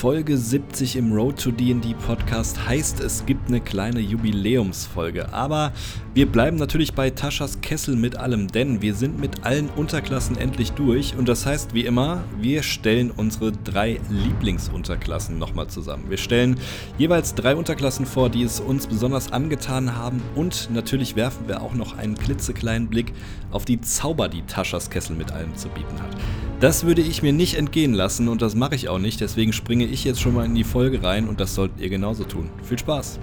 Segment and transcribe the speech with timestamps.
[0.00, 5.30] Folge 70 im Road to D&D Podcast heißt, es gibt eine kleine Jubiläumsfolge.
[5.34, 5.74] Aber
[6.14, 10.72] wir bleiben natürlich bei Taschas Kessel mit allem, denn wir sind mit allen Unterklassen endlich
[10.72, 11.14] durch.
[11.18, 16.08] Und das heißt, wie immer, wir stellen unsere drei Lieblingsunterklassen nochmal zusammen.
[16.08, 16.58] Wir stellen
[16.96, 20.22] jeweils drei Unterklassen vor, die es uns besonders angetan haben.
[20.34, 23.12] Und natürlich werfen wir auch noch einen klitzekleinen Blick
[23.50, 26.16] auf die Zauber, die Taschas Kessel mit allem zu bieten hat.
[26.60, 29.86] Das würde ich mir nicht entgehen lassen und das mache ich auch nicht, deswegen springe
[29.86, 32.50] ich jetzt schon mal in die Folge rein und das solltet ihr genauso tun.
[32.62, 33.18] Viel Spaß!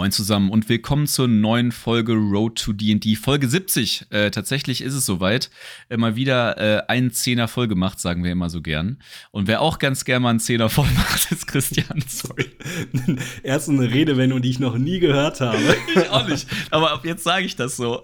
[0.00, 4.06] Moin zusammen und willkommen zur neuen Folge Road to D&D, Folge 70.
[4.08, 5.50] Äh, tatsächlich ist es soweit.
[5.90, 8.96] Äh, mal wieder äh, einen Zehner voll gemacht, sagen wir immer so gern.
[9.30, 12.02] Und wer auch ganz gerne mal einen Zehner voll macht, ist Christian.
[12.08, 12.46] Sorry.
[13.42, 15.58] Erst eine Redewendung, die ich noch nie gehört habe.
[15.94, 16.48] ich auch nicht.
[16.70, 18.00] Aber ab jetzt sage ich das so.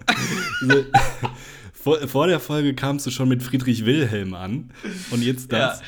[1.73, 4.69] vor, vor, der Folge kamst du schon mit Friedrich Wilhelm an.
[5.09, 5.79] Und jetzt das.
[5.79, 5.85] Ja.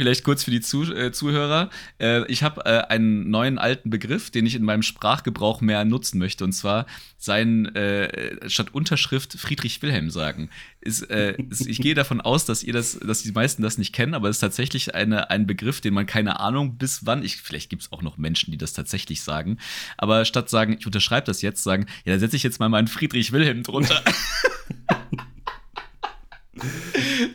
[0.00, 1.68] Vielleicht kurz für die Zuh äh, Zuhörer.
[2.00, 6.18] Äh, ich habe äh, einen neuen alten Begriff, den ich in meinem Sprachgebrauch mehr nutzen
[6.18, 6.42] möchte.
[6.42, 6.86] Und zwar
[7.18, 10.48] sein äh, statt Unterschrift Friedrich Wilhelm sagen.
[10.80, 13.94] Ist, äh, ist, ich gehe davon aus, dass ihr das, dass die meisten das nicht
[13.94, 17.22] kennen, aber es ist tatsächlich eine, ein Begriff, den man keine Ahnung bis wann.
[17.22, 19.58] Ich, vielleicht gibt es auch noch Menschen, die das tatsächlich sagen.
[19.98, 22.88] Aber statt sagen, ich unterschreibe das jetzt, sagen, ja, da setze ich jetzt mal meinen
[22.88, 24.02] Friedrich Wilhelm drunter.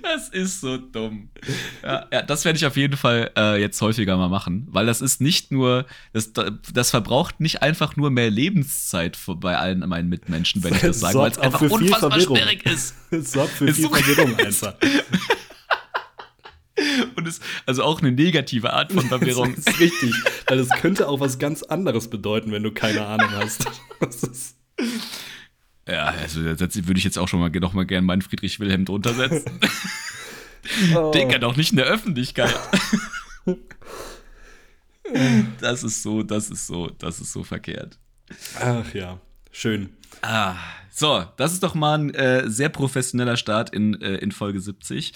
[0.01, 1.29] Das ist so dumm.
[1.83, 5.01] Ja, ja das werde ich auf jeden Fall äh, jetzt häufiger mal machen, weil das
[5.01, 6.31] ist nicht nur, das,
[6.73, 11.17] das verbraucht nicht einfach nur mehr Lebenszeit bei allen meinen Mitmenschen, wenn ich das sage,
[11.17, 12.95] weil es einfach unfassbar schwierig ist.
[13.11, 14.75] Es sorgt für ist viel Verwirrung einfach.
[17.15, 19.55] Und es also auch eine negative Art von Verwirrung.
[19.55, 20.13] Das ist richtig,
[20.47, 23.65] weil es könnte auch was ganz anderes bedeuten, wenn du keine Ahnung hast.
[23.99, 24.57] Das ist
[25.88, 28.86] ja, also da würde ich jetzt auch schon mal noch mal gerne meinen Friedrich Wilhelm
[28.86, 29.59] drunter setzen.
[30.95, 31.11] oh.
[31.11, 32.55] Den kann doch nicht in der Öffentlichkeit.
[35.62, 38.00] das ist so, das ist so, das ist so verkehrt.
[38.59, 39.19] Ach ja,
[39.51, 39.90] schön.
[40.22, 40.56] Ah,
[40.97, 45.12] so, das ist doch mal ein äh, sehr professioneller Start in, äh, in Folge 70.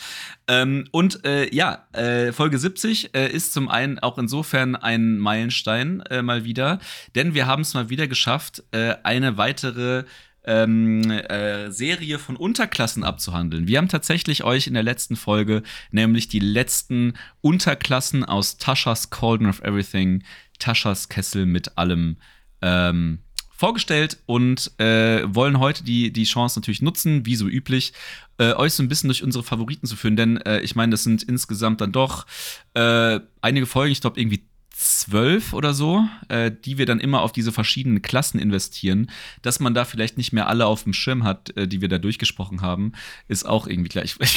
[0.50, 6.02] Ähm, und äh, ja, äh, Folge 70 äh, ist zum einen auch insofern ein Meilenstein
[6.02, 6.79] äh, mal wieder,
[7.16, 10.03] denn wir haben es mal wieder geschafft, eine weitere
[10.45, 13.67] ähm, äh, Serie von Unterklassen abzuhandeln.
[13.67, 19.49] Wir haben tatsächlich euch in der letzten Folge nämlich die letzten Unterklassen aus Taschas Cauldron
[19.49, 20.23] of Everything,
[20.59, 22.17] Taschas Kessel mit allem
[22.61, 23.19] ähm,
[23.59, 27.91] vorgestellt und äh, wollen heute die, die Chance natürlich nutzen, wie so üblich,
[28.38, 30.16] äh, euch so ein bisschen durch unsere Favoriten zu führen.
[30.16, 32.25] Denn äh, ich meine, das sind insgesamt dann doch
[32.73, 34.45] äh, einige Folgen, ich glaube irgendwie
[34.79, 39.73] zwölf oder so, äh, die wir dann immer auf diese verschiedenen Klassen investieren, dass man
[39.73, 42.94] da vielleicht nicht mehr alle auf dem Schirm hat, äh, die wir da durchgesprochen haben,
[43.28, 44.16] ist auch irgendwie gleich.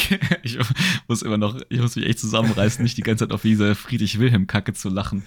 [0.43, 0.57] Ich, ich,
[1.07, 4.73] muss immer noch, ich muss mich echt zusammenreißen, nicht die ganze Zeit auf diese Friedrich-Wilhelm-Kacke
[4.73, 5.23] zu lachen.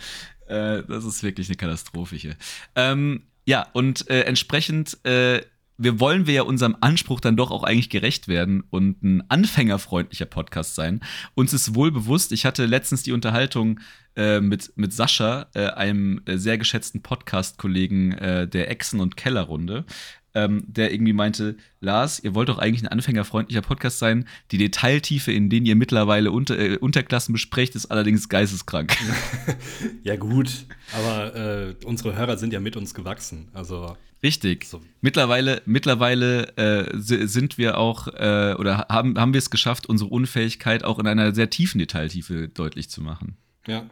[0.48, 2.36] Äh, das ist wirklich eine Katastrophe hier.
[2.74, 5.42] Ähm, ja, und äh, entsprechend äh,
[5.78, 10.26] wir wollen wir ja unserem Anspruch dann doch auch eigentlich gerecht werden und ein anfängerfreundlicher
[10.26, 11.00] Podcast sein.
[11.34, 13.80] Uns ist wohl bewusst, ich hatte letztens die Unterhaltung
[14.16, 19.84] äh, mit, mit Sascha, äh, einem äh, sehr geschätzten Podcast-Kollegen äh, der Echsen- und Kellerrunde,
[20.34, 24.26] ähm, der irgendwie meinte, Lars, ihr wollt doch eigentlich ein anfängerfreundlicher Podcast sein.
[24.52, 28.96] Die Detailtiefe, in denen ihr mittlerweile unter, äh, Unterklassen besprecht, ist allerdings geisteskrank.
[30.02, 33.48] ja gut, aber äh, unsere Hörer sind ja mit uns gewachsen.
[33.52, 34.64] Also Richtig.
[34.64, 34.82] So.
[35.00, 40.84] Mittlerweile, mittlerweile äh, sind wir auch äh, oder haben, haben wir es geschafft, unsere Unfähigkeit
[40.84, 43.36] auch in einer sehr tiefen Detailtiefe deutlich zu machen.
[43.68, 43.90] Ja,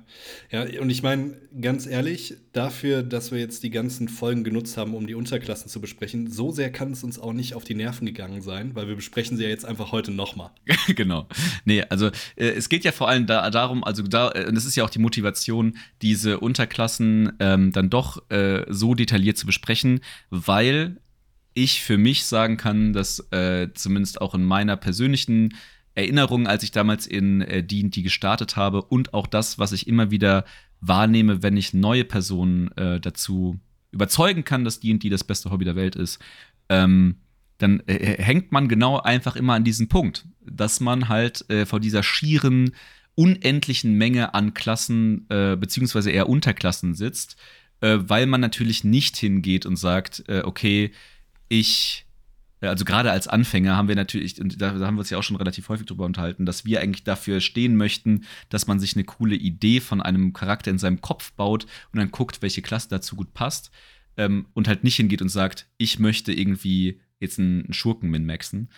[0.53, 4.95] ja, und ich meine, ganz ehrlich, dafür, dass wir jetzt die ganzen Folgen genutzt haben,
[4.95, 8.07] um die Unterklassen zu besprechen, so sehr kann es uns auch nicht auf die Nerven
[8.07, 10.51] gegangen sein, weil wir besprechen sie ja jetzt einfach heute nochmal.
[10.95, 11.27] genau.
[11.65, 14.77] Nee, also äh, es geht ja vor allem da, darum, also da, äh, das ist
[14.77, 21.01] ja auch die Motivation, diese Unterklassen ähm, dann doch äh, so detailliert zu besprechen, weil
[21.55, 25.55] ich für mich sagen kann, dass äh, zumindest auch in meiner persönlichen
[25.95, 30.11] Erinnerungen, als ich damals in äh, D&D gestartet habe und auch das, was ich immer
[30.11, 30.45] wieder
[30.81, 33.59] wahrnehme, wenn ich neue Personen äh, dazu
[33.91, 36.19] überzeugen kann, dass D&D das beste Hobby der Welt ist,
[36.69, 37.17] ähm,
[37.59, 41.81] dann äh, hängt man genau einfach immer an diesem Punkt, dass man halt äh, vor
[41.81, 42.75] dieser schieren,
[43.15, 47.37] unendlichen Menge an Klassen äh, beziehungsweise eher Unterklassen sitzt,
[47.81, 50.91] äh, weil man natürlich nicht hingeht und sagt, äh, okay,
[51.49, 52.04] ich
[52.71, 55.37] also gerade als Anfänger haben wir natürlich, und da, haben wir uns ja auch schon
[55.37, 59.35] relativ häufig drüber unterhalten, dass wir eigentlich dafür stehen möchten, dass man sich eine coole
[59.35, 63.35] Idee von einem Charakter in seinem Kopf baut und dann guckt, welche Klasse dazu gut
[63.35, 63.71] passt.
[64.17, 68.69] Ähm, und halt nicht hingeht und sagt, ich möchte irgendwie jetzt einen Schurken minmaxen.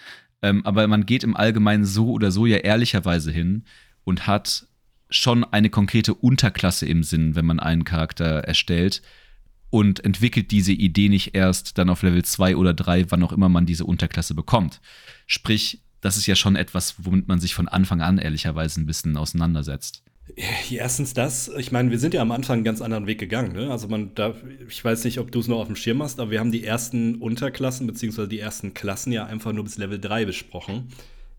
[0.41, 3.65] Ähm, aber man geht im Allgemeinen so oder so ja ehrlicherweise hin
[4.05, 4.67] und hat
[5.11, 9.03] schon eine konkrete Unterklasse im Sinn, wenn man einen Charakter erstellt
[9.71, 13.49] und entwickelt diese Idee nicht erst dann auf Level 2 oder 3, wann auch immer
[13.49, 14.81] man diese Unterklasse bekommt.
[15.27, 19.17] Sprich, das ist ja schon etwas, womit man sich von Anfang an ehrlicherweise ein bisschen
[19.17, 20.03] auseinandersetzt.
[20.71, 23.53] Erstens das, ich meine, wir sind ja am Anfang einen ganz anderen Weg gegangen.
[23.53, 23.71] Ne?
[23.71, 24.35] Also man da,
[24.69, 26.65] ich weiß nicht, ob du es noch auf dem Schirm hast, aber wir haben die
[26.65, 30.89] ersten Unterklassen beziehungsweise die ersten Klassen ja einfach nur bis Level 3 besprochen.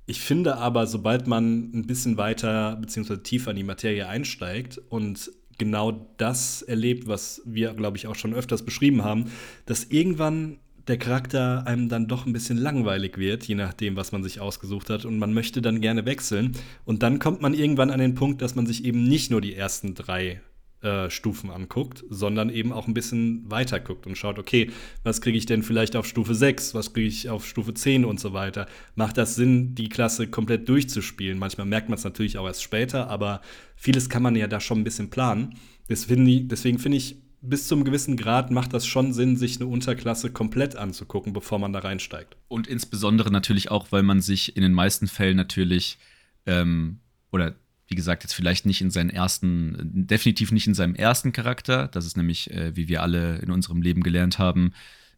[0.05, 5.31] Ich finde aber, sobald man ein bisschen weiter beziehungsweise tiefer in die Materie einsteigt und
[5.57, 9.31] genau das erlebt, was wir, glaube ich, auch schon öfters beschrieben haben,
[9.65, 14.23] dass irgendwann der Charakter einem dann doch ein bisschen langweilig wird, je nachdem, was man
[14.23, 15.05] sich ausgesucht hat.
[15.05, 16.53] Und man möchte dann gerne wechseln.
[16.85, 19.53] Und dann kommt man irgendwann an den Punkt, dass man sich eben nicht nur die
[19.53, 20.41] ersten drei
[20.81, 24.71] äh, Stufen anguckt, sondern eben auch ein bisschen weiter guckt und schaut, okay,
[25.03, 28.19] was kriege ich denn vielleicht auf Stufe 6, was kriege ich auf Stufe 10 und
[28.19, 28.67] so weiter.
[28.95, 31.39] Macht das Sinn, die Klasse komplett durchzuspielen?
[31.39, 33.41] Manchmal merkt man es natürlich auch erst später, aber
[33.75, 35.55] vieles kann man ja da schon ein bisschen planen.
[35.89, 40.75] Deswegen finde ich, bis zum gewissen Grad macht das schon Sinn, sich eine Unterklasse komplett
[40.75, 42.37] anzugucken, bevor man da reinsteigt.
[42.47, 45.97] Und insbesondere natürlich auch, weil man sich in den meisten Fällen natürlich
[46.45, 46.99] ähm,
[47.31, 47.55] oder
[47.87, 51.87] wie gesagt, jetzt vielleicht nicht in seinen ersten, definitiv nicht in seinem ersten Charakter.
[51.87, 54.73] Das ist nämlich, äh, wie wir alle in unserem Leben gelernt haben,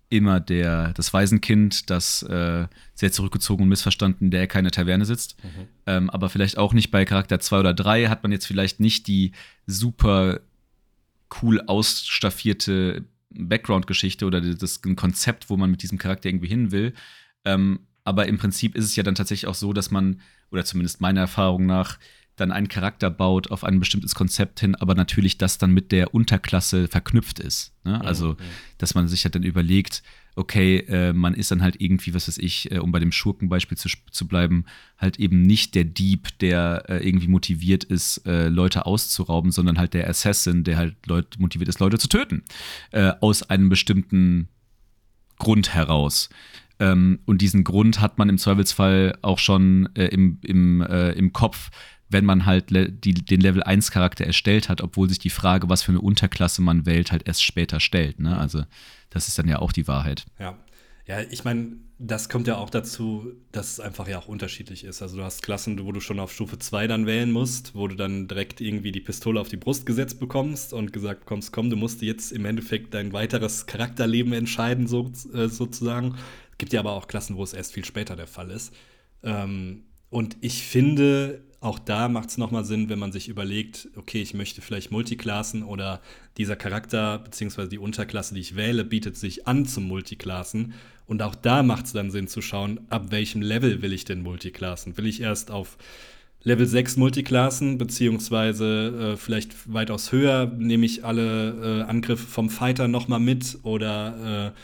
[0.09, 5.35] immer der, das Waisenkind, das äh, sehr zurückgezogen und missverstanden der Ecke in Taverne sitzt.
[5.43, 5.67] Mhm.
[5.85, 9.07] Ähm, aber vielleicht auch nicht bei Charakter 2 oder 3 hat man jetzt vielleicht nicht
[9.07, 9.31] die
[9.67, 10.39] super
[11.41, 16.93] cool ausstaffierte Background-Geschichte oder das ein Konzept, wo man mit diesem Charakter irgendwie hin will.
[17.45, 21.01] Ähm, aber im Prinzip ist es ja dann tatsächlich auch so, dass man, oder zumindest
[21.01, 21.99] meiner Erfahrung nach,
[22.39, 26.13] dann einen Charakter baut auf ein bestimmtes Konzept hin, aber natürlich das dann mit der
[26.13, 27.73] Unterklasse verknüpft ist.
[27.83, 28.03] Ne?
[28.03, 28.37] Also,
[28.77, 30.03] dass man sich halt dann überlegt,
[30.39, 33.77] okay, äh, man ist dann halt irgendwie, was weiß ich, äh, um bei dem Schurkenbeispiel
[33.77, 34.65] zu, zu bleiben,
[34.97, 39.93] halt eben nicht der Dieb, der äh, irgendwie motiviert ist, äh, Leute auszurauben, sondern halt
[39.93, 42.43] der Assassin, der halt Leute, motiviert ist, Leute zu töten.
[42.91, 44.47] Äh, aus einem bestimmten
[45.39, 46.29] Grund heraus.
[46.79, 51.69] Ähm, und diesen Grund hat man im Zweifelsfall auch schon äh, im, im, im Kopf,
[52.09, 55.83] wenn man halt die, den Level 1 Charakter erstellt hat, obwohl sich die Frage, was
[55.83, 58.19] für eine Unterklasse man wählt, halt erst später stellt.
[58.19, 58.37] Ne?
[58.37, 58.63] Also
[59.09, 60.25] das ist dann ja auch die Wahrheit.
[60.39, 60.57] Ja.
[61.09, 65.01] Ja, ich meine, das kommt ja auch dazu, dass es einfach ja auch unterschiedlich ist.
[65.01, 67.95] Also du hast Klassen, wo du schon auf Stufe 2 dann wählen musst, wo du
[67.95, 71.77] dann direkt irgendwie die Pistole auf die Brust gesetzt bekommst und gesagt bekommst, komm, du
[71.77, 76.13] musst jetzt im Endeffekt dein weiteres Charakterleben entscheiden, so, äh, sozusagen.
[76.51, 78.71] Es gibt ja aber auch Klassen, wo es erst viel später der Fall ist.
[79.23, 84.21] Ähm, und ich finde, auch da macht es nochmal Sinn, wenn man sich überlegt, okay,
[84.21, 86.01] ich möchte vielleicht Multiklassen oder
[86.37, 87.67] dieser Charakter bzw.
[87.67, 90.73] die Unterklasse, die ich wähle, bietet sich an zum Multiklassen.
[91.05, 94.21] Und auch da macht es dann Sinn zu schauen, ab welchem Level will ich denn
[94.21, 94.97] Multiklassen?
[94.97, 95.77] Will ich erst auf
[96.43, 102.87] Level 6 Multiklassen, beziehungsweise äh, vielleicht weitaus höher, nehme ich alle äh, Angriffe vom Fighter
[102.87, 104.59] nochmal mit oder äh,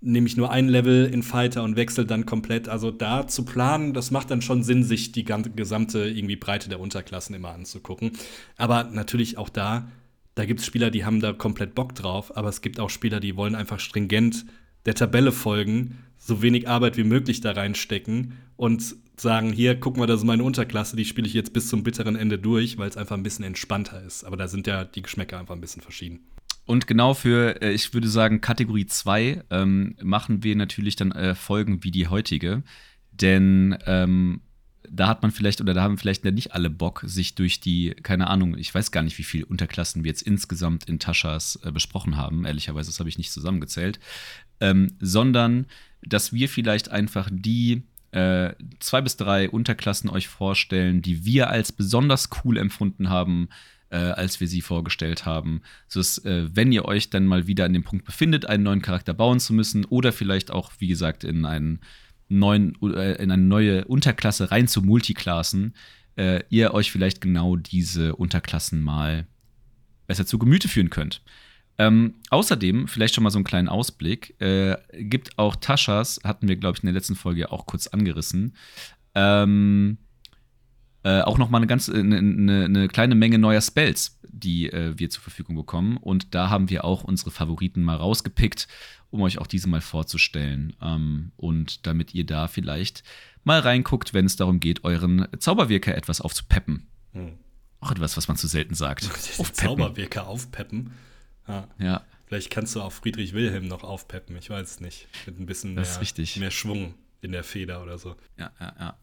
[0.00, 2.68] nehme ich nur ein Level in Fighter und wechsle dann komplett.
[2.68, 6.80] Also da zu planen, das macht dann schon Sinn, sich die gesamte irgendwie Breite der
[6.80, 8.12] Unterklassen immer anzugucken.
[8.56, 9.88] Aber natürlich auch da,
[10.34, 13.20] da gibt es Spieler, die haben da komplett Bock drauf, aber es gibt auch Spieler,
[13.20, 14.46] die wollen einfach stringent
[14.86, 20.06] der Tabelle folgen, so wenig Arbeit wie möglich da reinstecken und sagen, hier, guck mal,
[20.06, 22.96] das ist meine Unterklasse, die spiele ich jetzt bis zum bitteren Ende durch, weil es
[22.96, 24.24] einfach ein bisschen entspannter ist.
[24.24, 26.20] Aber da sind ja die Geschmäcker einfach ein bisschen verschieden.
[26.70, 31.34] Und genau für, äh, ich würde sagen, Kategorie 2 ähm, machen wir natürlich dann äh,
[31.34, 32.62] Folgen wie die heutige.
[33.10, 34.42] Denn ähm,
[34.88, 38.28] da hat man vielleicht oder da haben vielleicht nicht alle Bock, sich durch die, keine
[38.28, 42.16] Ahnung, ich weiß gar nicht, wie viele Unterklassen wir jetzt insgesamt in Taschas äh, besprochen
[42.16, 42.44] haben.
[42.44, 43.98] Ehrlicherweise, das habe ich nicht zusammengezählt.
[44.60, 45.66] Ähm, sondern,
[46.02, 51.72] dass wir vielleicht einfach die äh, zwei bis drei Unterklassen euch vorstellen, die wir als
[51.72, 53.48] besonders cool empfunden haben,
[53.90, 55.62] äh, als wir sie vorgestellt haben.
[55.88, 58.82] So dass, äh, wenn ihr euch dann mal wieder an dem Punkt befindet, einen neuen
[58.82, 61.80] Charakter bauen zu müssen oder vielleicht auch, wie gesagt, in einen
[62.28, 65.74] neuen, äh, in eine neue Unterklasse rein zu Multiklassen,
[66.16, 69.26] äh, ihr euch vielleicht genau diese Unterklassen mal
[70.06, 71.22] besser zu Gemüte führen könnt.
[71.78, 74.36] Ähm, außerdem, vielleicht schon mal so einen kleinen Ausblick,
[74.92, 78.54] gibt auch Taschas, hatten wir, glaube ich, in der letzten Folge auch kurz angerissen,
[79.14, 79.96] ähm,
[81.02, 84.98] äh, auch noch mal eine ganz eine, eine, eine, kleine Menge neuer Spells, die äh,
[84.98, 85.96] wir zur Verfügung bekommen.
[85.96, 88.68] Und da haben wir auch unsere Favoriten mal rausgepickt,
[89.10, 90.76] um euch auch diese mal vorzustellen.
[90.82, 93.02] Ähm, und damit ihr da vielleicht
[93.44, 96.86] mal reinguckt, wenn es darum geht, euren Zauberwirker etwas aufzupeppen.
[97.12, 97.32] Hm.
[97.80, 99.04] Auch etwas, was man zu selten sagt.
[99.38, 99.54] Aufpeppen.
[99.54, 100.92] Zauberwirker aufpeppen.
[101.48, 101.66] Ja.
[101.78, 102.04] ja.
[102.26, 105.08] Vielleicht kannst du auch Friedrich Wilhelm noch aufpeppen, ich weiß es nicht.
[105.26, 105.86] Mit ein bisschen mehr,
[106.36, 108.16] mehr Schwung in der Feder oder so.
[108.38, 108.98] Ja, ja, ja.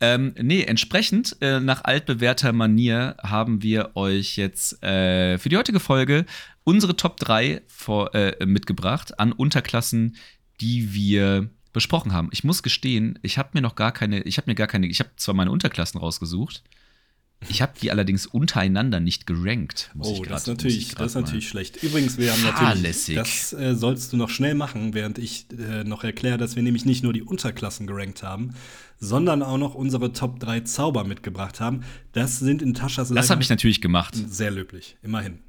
[0.00, 5.80] Ähm, nee, entsprechend, äh, nach altbewährter Manier haben wir euch jetzt äh, für die heutige
[5.80, 6.26] Folge
[6.64, 10.16] unsere Top 3 vor, äh, mitgebracht an Unterklassen,
[10.60, 12.30] die wir besprochen haben.
[12.32, 15.00] Ich muss gestehen, ich habe mir noch gar keine, ich habe mir gar keine, ich
[15.00, 16.62] habe zwar meine Unterklassen rausgesucht,
[17.48, 19.90] ich habe die allerdings untereinander nicht gerankt.
[19.98, 21.82] oh, grad, das ist natürlich, das ist natürlich schlecht.
[21.82, 26.02] Übrigens, wir haben natürlich, das äh, sollst du noch schnell machen, während ich äh, noch
[26.02, 28.54] erkläre, dass wir nämlich nicht nur die Unterklassen gerankt haben,
[28.98, 31.82] sondern auch noch unsere Top 3 Zauber mitgebracht haben.
[32.12, 34.14] Das sind in Taschas Das habe ich natürlich gemacht.
[34.14, 35.40] Sehr löblich, immerhin.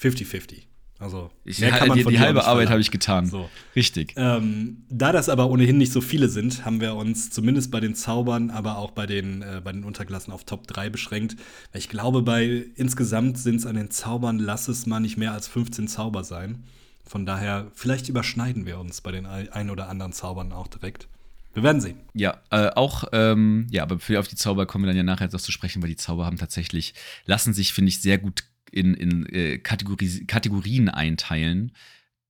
[0.00, 0.62] 50-50.
[0.98, 3.26] Also, ich, mehr kann man die, die halbe Arbeit habe ich getan.
[3.26, 3.50] So.
[3.74, 4.14] Richtig.
[4.16, 7.94] Ähm, da das aber ohnehin nicht so viele sind, haben wir uns zumindest bei den
[7.94, 11.36] Zaubern, aber auch bei den, äh, bei den Unterklassen auf Top 3 beschränkt.
[11.74, 15.48] Ich glaube, bei insgesamt sind es an den Zaubern, lass es mal nicht mehr als
[15.48, 16.64] 15 Zauber sein.
[17.04, 21.08] Von daher, vielleicht überschneiden wir uns bei den ein oder anderen Zaubern auch direkt.
[21.52, 22.00] Wir werden sehen.
[22.14, 25.28] Ja, äh, auch, ähm, ja, aber für auf die Zauber kommen wir dann ja nachher
[25.30, 26.94] noch zu sprechen, weil die Zauber haben tatsächlich,
[27.26, 28.44] lassen sich, finde ich, sehr gut
[28.76, 31.72] in, in äh, Kategorie, Kategorien einteilen,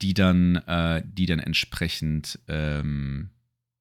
[0.02, 3.30] die dann, äh, die dann entsprechend ähm,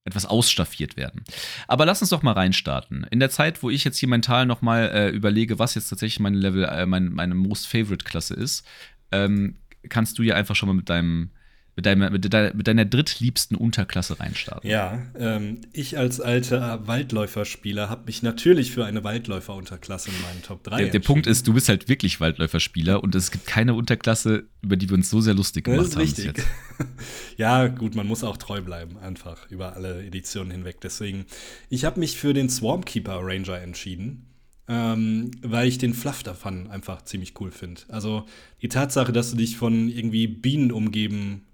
[0.05, 1.23] etwas ausstaffiert werden.
[1.67, 3.05] Aber lass uns doch mal reinstarten.
[3.09, 6.19] In der Zeit, wo ich jetzt hier mental noch mal äh, überlege, was jetzt tatsächlich
[6.19, 8.65] mein Level, äh, mein, meine Most Favorite Klasse ist,
[9.11, 9.57] ähm,
[9.89, 11.31] kannst du ja einfach schon mal mit deinem
[11.75, 14.69] mit deiner, mit, deiner, mit deiner drittliebsten Unterklasse reinstarten.
[14.69, 20.63] Ja, ähm, ich als alter Waldläuferspieler habe mich natürlich für eine Waldläufer-Unterklasse in meinen Top
[20.63, 24.45] 3 Der, der Punkt ist, du bist halt wirklich Waldläuferspieler und es gibt keine Unterklasse,
[24.61, 26.29] über die wir uns so sehr lustig gemacht das ist haben.
[26.29, 26.45] Richtig.
[27.37, 30.79] ja, gut, man muss auch treu bleiben, einfach über alle Editionen hinweg.
[30.81, 31.25] Deswegen,
[31.69, 34.27] ich habe mich für den Swarmkeeper Ranger entschieden.
[34.67, 37.81] Ähm, weil ich den Fluff davon einfach ziemlich cool finde.
[37.87, 38.25] Also
[38.63, 41.45] die Tatsache, dass du dich von irgendwie Bienen umgeben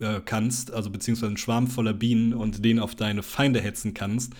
[0.00, 4.32] äh, kannst, also beziehungsweise einen Schwarm voller Bienen und den auf deine Feinde hetzen kannst,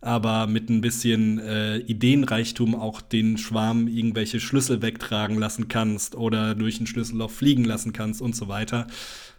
[0.00, 6.54] aber mit ein bisschen äh, Ideenreichtum auch den Schwarm irgendwelche Schlüssel wegtragen lassen kannst oder
[6.54, 8.86] durch ein Schlüsselloch fliegen lassen kannst und so weiter.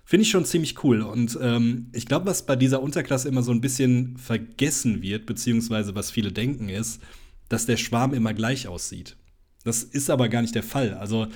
[0.04, 1.02] Finde ich schon ziemlich cool.
[1.02, 5.94] Und ähm, ich glaube, was bei dieser Unterklasse immer so ein bisschen vergessen wird, beziehungsweise
[5.96, 7.00] was viele denken, ist,
[7.48, 9.16] dass der Schwarm immer gleich aussieht.
[9.64, 10.96] Das ist aber gar nicht der Fall.
[10.96, 11.28] Also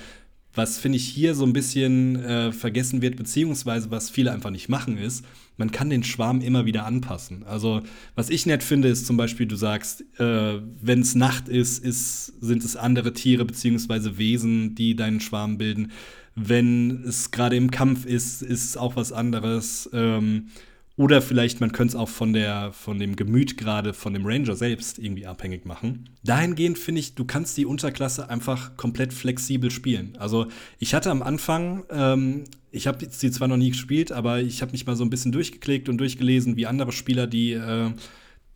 [0.54, 4.68] was finde ich hier so ein bisschen äh, vergessen wird, beziehungsweise was viele einfach nicht
[4.68, 5.24] machen, ist,
[5.56, 7.44] man kann den Schwarm immer wieder anpassen.
[7.44, 7.82] Also,
[8.14, 12.26] was ich nett finde, ist zum Beispiel, du sagst, äh, wenn es Nacht ist, ist,
[12.40, 15.92] sind es andere Tiere beziehungsweise Wesen, die deinen Schwarm bilden.
[16.34, 19.88] Wenn es gerade im Kampf ist, ist es auch was anderes.
[19.92, 20.48] Ähm,
[20.96, 24.54] oder vielleicht, man könnte es auch von, der, von dem Gemüt gerade von dem Ranger
[24.54, 26.10] selbst irgendwie abhängig machen.
[26.22, 30.16] Dahingehend finde ich, du kannst die Unterklasse einfach komplett flexibel spielen.
[30.18, 30.46] Also
[30.78, 34.70] ich hatte am Anfang, ähm, ich habe sie zwar noch nie gespielt, aber ich habe
[34.70, 37.90] mich mal so ein bisschen durchgeklickt und durchgelesen, wie andere Spieler die, äh,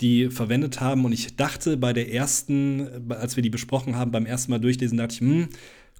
[0.00, 1.04] die verwendet haben.
[1.04, 4.96] Und ich dachte bei der ersten, als wir die besprochen haben, beim ersten Mal durchlesen,
[4.96, 5.48] dachte ich, hm,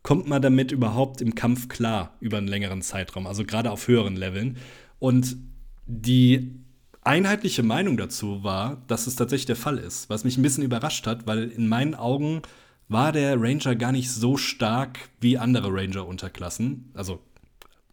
[0.04, 4.14] kommt man damit überhaupt im Kampf klar über einen längeren Zeitraum, also gerade auf höheren
[4.14, 4.56] Leveln.
[5.00, 5.36] Und
[5.88, 6.52] die
[7.02, 11.06] einheitliche Meinung dazu war, dass es tatsächlich der Fall ist, was mich ein bisschen überrascht
[11.06, 12.42] hat, weil in meinen Augen
[12.88, 16.90] war der Ranger gar nicht so stark wie andere Ranger-Unterklassen.
[16.94, 17.20] Also,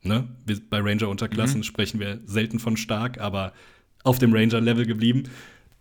[0.03, 0.27] ne,
[0.69, 1.63] bei Ranger-Unterklassen mhm.
[1.63, 3.53] sprechen wir selten von stark, aber
[4.03, 5.23] auf dem Ranger-Level geblieben.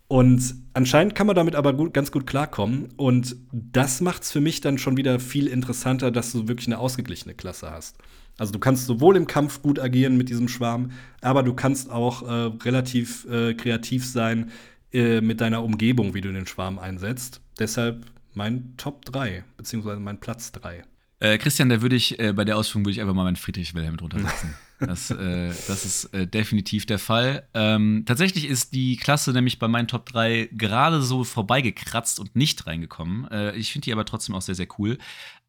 [0.06, 2.90] Und anscheinend kann man damit aber gut, ganz gut klarkommen.
[2.97, 6.78] Und das macht es für mich dann schon wieder viel interessanter, dass du wirklich eine
[6.78, 7.99] ausgeglichene Klasse hast.
[8.38, 12.22] Also du kannst sowohl im Kampf gut agieren mit diesem Schwarm, aber du kannst auch
[12.22, 14.50] äh, relativ äh, kreativ sein
[14.92, 17.40] äh, mit deiner Umgebung, wie du den Schwarm einsetzt.
[17.58, 20.82] Deshalb mein Top 3, beziehungsweise mein Platz 3.
[21.20, 23.74] Äh, Christian, da würde ich, äh, bei der Ausführung würde ich einfach mal meinen Friedrich
[23.74, 24.54] Wilhelm drunter setzen.
[24.81, 27.49] Das, äh, das ist äh, definitiv der Fall.
[27.54, 32.66] Ähm, tatsächlich ist die Klasse nämlich bei meinen Top 3 gerade so vorbeigekratzt und nicht
[32.66, 33.31] reingekommen.
[33.31, 34.99] Äh, ich finde die aber trotzdem auch sehr, sehr cool.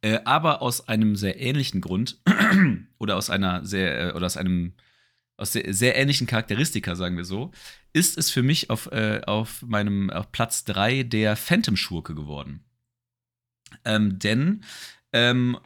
[0.02, 2.20] Äh, aber aus einem sehr ähnlichen Grund
[3.00, 4.74] oder aus einer sehr, äh, oder aus einem
[5.38, 7.52] aus sehr, sehr, ähnlichen Charakteristika, sagen wir so,
[7.92, 12.64] ist es für mich auf, äh, auf meinem auf Platz 3 der Phantom-Schurke geworden.
[13.84, 14.64] Ähm, denn
[15.12, 15.58] ähm,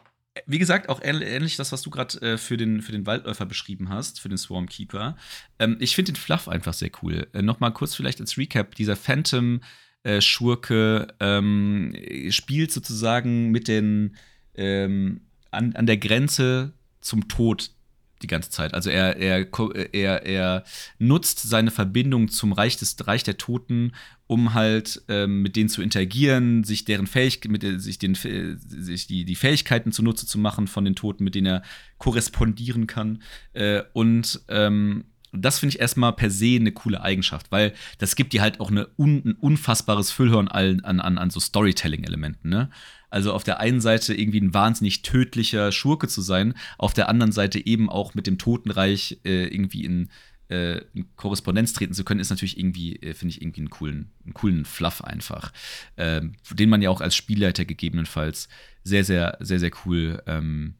[0.46, 3.89] wie gesagt, auch ähnlich das, was du gerade äh, für, den, für den Waldläufer beschrieben
[3.89, 5.17] hast, für den Swarmkeeper.
[5.60, 7.27] Ähm, ich finde den Fluff einfach sehr cool.
[7.34, 9.62] Äh, Nochmal kurz vielleicht als Recap: dieser Phantom.
[10.03, 11.93] Äh, Schurke ähm,
[12.29, 14.15] spielt sozusagen mit den
[14.55, 17.72] ähm, an, an der Grenze zum Tod
[18.21, 18.73] die ganze Zeit.
[18.73, 19.47] Also er, er,
[19.93, 20.63] er, er
[20.97, 23.93] nutzt seine Verbindung zum Reich des Reich der Toten,
[24.27, 29.25] um halt ähm, mit denen zu interagieren, sich deren Fähig mit sich den sich die,
[29.25, 31.63] die Fähigkeiten zunutze zu machen von den Toten, mit denen er
[31.97, 33.23] korrespondieren kann.
[33.53, 38.33] Äh, und ähm, das finde ich erstmal per se eine coole Eigenschaft, weil das gibt
[38.33, 42.69] dir halt auch eine un, ein unfassbares Füllhorn an, an, an so Storytelling-Elementen, ne?
[43.10, 47.32] Also auf der einen Seite irgendwie ein wahnsinnig tödlicher Schurke zu sein, auf der anderen
[47.32, 50.10] Seite eben auch mit dem Totenreich äh, irgendwie in,
[50.50, 54.12] äh, in, Korrespondenz treten zu können, ist natürlich irgendwie, äh, finde ich, irgendwie einen coolen,
[54.24, 55.51] einen coolen Fluff einfach.
[55.98, 58.50] Ähm, den man ja auch als Spielleiter gegebenenfalls
[58.84, 60.75] sehr, sehr, sehr, sehr cool ähm,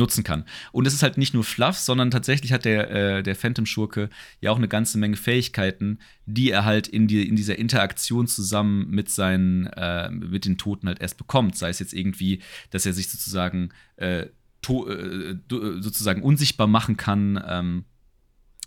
[0.00, 0.44] nutzen kann.
[0.72, 4.50] Und es ist halt nicht nur Fluff, sondern tatsächlich hat der, äh, der Phantom-Schurke ja
[4.50, 9.08] auch eine ganze Menge Fähigkeiten, die er halt in, die, in dieser Interaktion zusammen mit
[9.08, 11.56] seinen, äh, mit den Toten halt erst bekommt.
[11.56, 12.40] Sei es jetzt irgendwie,
[12.70, 15.36] dass er sich sozusagen äh, äh
[15.80, 17.84] sozusagen unsichtbar machen kann, ähm,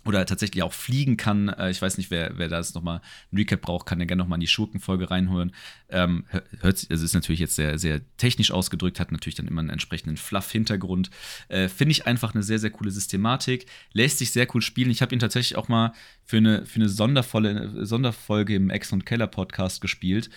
[0.04, 1.48] oder tatsächlich auch fliegen kann.
[1.48, 3.00] Äh, ich weiß nicht, wer, wer das nochmal
[3.32, 5.54] ein Recap braucht, kann ja gerne nochmal in die Schurkenfolge reinholen.
[5.88, 6.24] Ähm,
[6.60, 10.16] hört, also ist natürlich jetzt sehr, sehr technisch ausgedrückt, hat natürlich dann immer einen entsprechenden
[10.16, 11.10] Fluff-Hintergrund.
[11.48, 13.66] Äh, Finde ich einfach eine sehr, sehr coole Systematik.
[13.92, 14.90] Lässt sich sehr cool spielen.
[14.90, 15.92] Ich habe ihn tatsächlich auch mal
[16.24, 20.30] für eine, für eine sondervolle, Sonderfolge im Ex- und Keller-Podcast gespielt.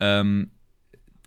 [0.00, 0.50] Ähm,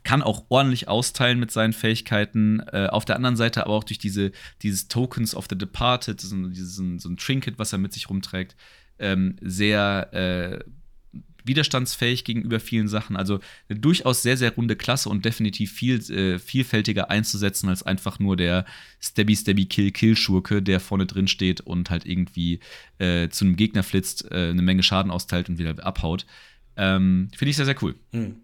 [0.08, 2.62] kann auch ordentlich austeilen mit seinen Fähigkeiten.
[2.72, 6.48] Äh, auf der anderen Seite aber auch durch diese, dieses Tokens of the Departed, so,
[6.48, 8.56] dieses, so ein Trinket, was er mit sich rumträgt,
[9.00, 10.60] ähm, sehr äh,
[11.44, 13.18] widerstandsfähig gegenüber vielen Sachen.
[13.18, 18.18] Also eine durchaus sehr, sehr runde Klasse und definitiv viel äh, vielfältiger einzusetzen als einfach
[18.18, 18.64] nur der
[19.02, 22.62] Stabby, Stabby, Kill, Kill-Schurke, der vorne drin steht und halt irgendwie
[22.98, 26.26] äh, zu einem Gegner flitzt, äh, eine Menge Schaden austeilt und wieder abhaut.
[26.78, 27.96] Ähm, Finde ich sehr, sehr cool.
[28.14, 28.38] Hm.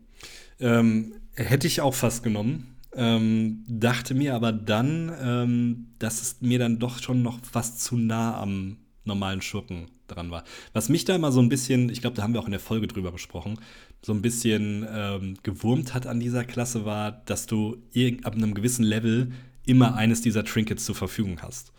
[0.60, 2.76] Ähm, Hätte ich auch fast genommen.
[2.96, 7.98] Ähm, dachte mir aber dann, ähm, dass es mir dann doch schon noch fast zu
[7.98, 10.44] nah am normalen Schurken dran war.
[10.74, 12.60] Was mich da immer so ein bisschen, ich glaube, da haben wir auch in der
[12.60, 13.60] Folge drüber gesprochen,
[14.04, 17.78] so ein bisschen ähm, gewurmt hat an dieser Klasse war, dass du
[18.24, 19.32] ab einem gewissen Level
[19.66, 21.74] immer eines dieser Trinkets zur Verfügung hast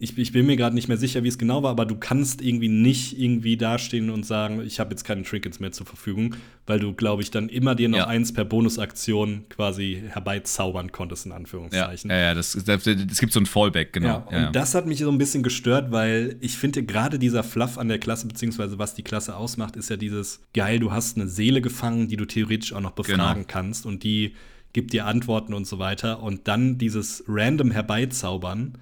[0.00, 2.40] ich, ich bin mir gerade nicht mehr sicher, wie es genau war, aber du kannst
[2.40, 6.36] irgendwie nicht irgendwie dastehen und sagen, ich habe jetzt keine Trinkets mehr zur Verfügung,
[6.66, 8.06] weil du, glaube ich, dann immer dir noch ja.
[8.06, 12.10] eins per Bonusaktion quasi herbeizaubern konntest, in Anführungszeichen.
[12.10, 14.24] Ja, ja, ja das, das, das gibt so ein Fallback, genau.
[14.30, 17.76] Ja, und das hat mich so ein bisschen gestört, weil ich finde, gerade dieser Fluff
[17.76, 21.26] an der Klasse, beziehungsweise was die Klasse ausmacht, ist ja dieses, geil, du hast eine
[21.26, 23.48] Seele gefangen, die du theoretisch auch noch befragen genau.
[23.48, 24.34] kannst und die
[24.72, 26.22] gibt dir Antworten und so weiter.
[26.22, 28.78] Und dann dieses random herbeizaubern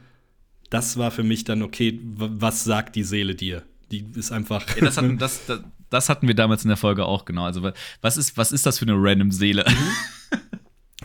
[0.71, 3.63] das war für mich dann, okay, was sagt die Seele dir?
[3.91, 4.65] Die ist einfach.
[4.77, 7.45] Ja, das, hatten, das, das, das, hatten wir damals in der Folge auch, genau.
[7.45, 9.65] Also, was ist, was ist das für eine random Seele?
[9.69, 10.39] Mhm.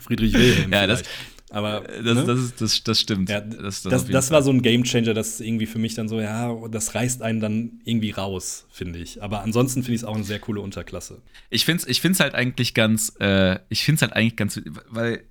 [0.00, 0.72] Friedrich Wilhelm.
[0.72, 1.04] ja, das,
[1.52, 2.24] aber das, ne?
[2.24, 3.28] das, ist, das, das stimmt.
[3.28, 6.50] Ja, das, das, das war so ein Gamechanger, das irgendwie für mich dann so, ja,
[6.68, 9.22] das reißt einen dann irgendwie raus, finde ich.
[9.22, 11.20] Aber ansonsten finde ich es auch eine sehr coole Unterklasse.
[11.50, 14.62] Ich finde es ich find's halt eigentlich ganz, äh, ich finde es halt eigentlich ganz,
[14.88, 15.24] weil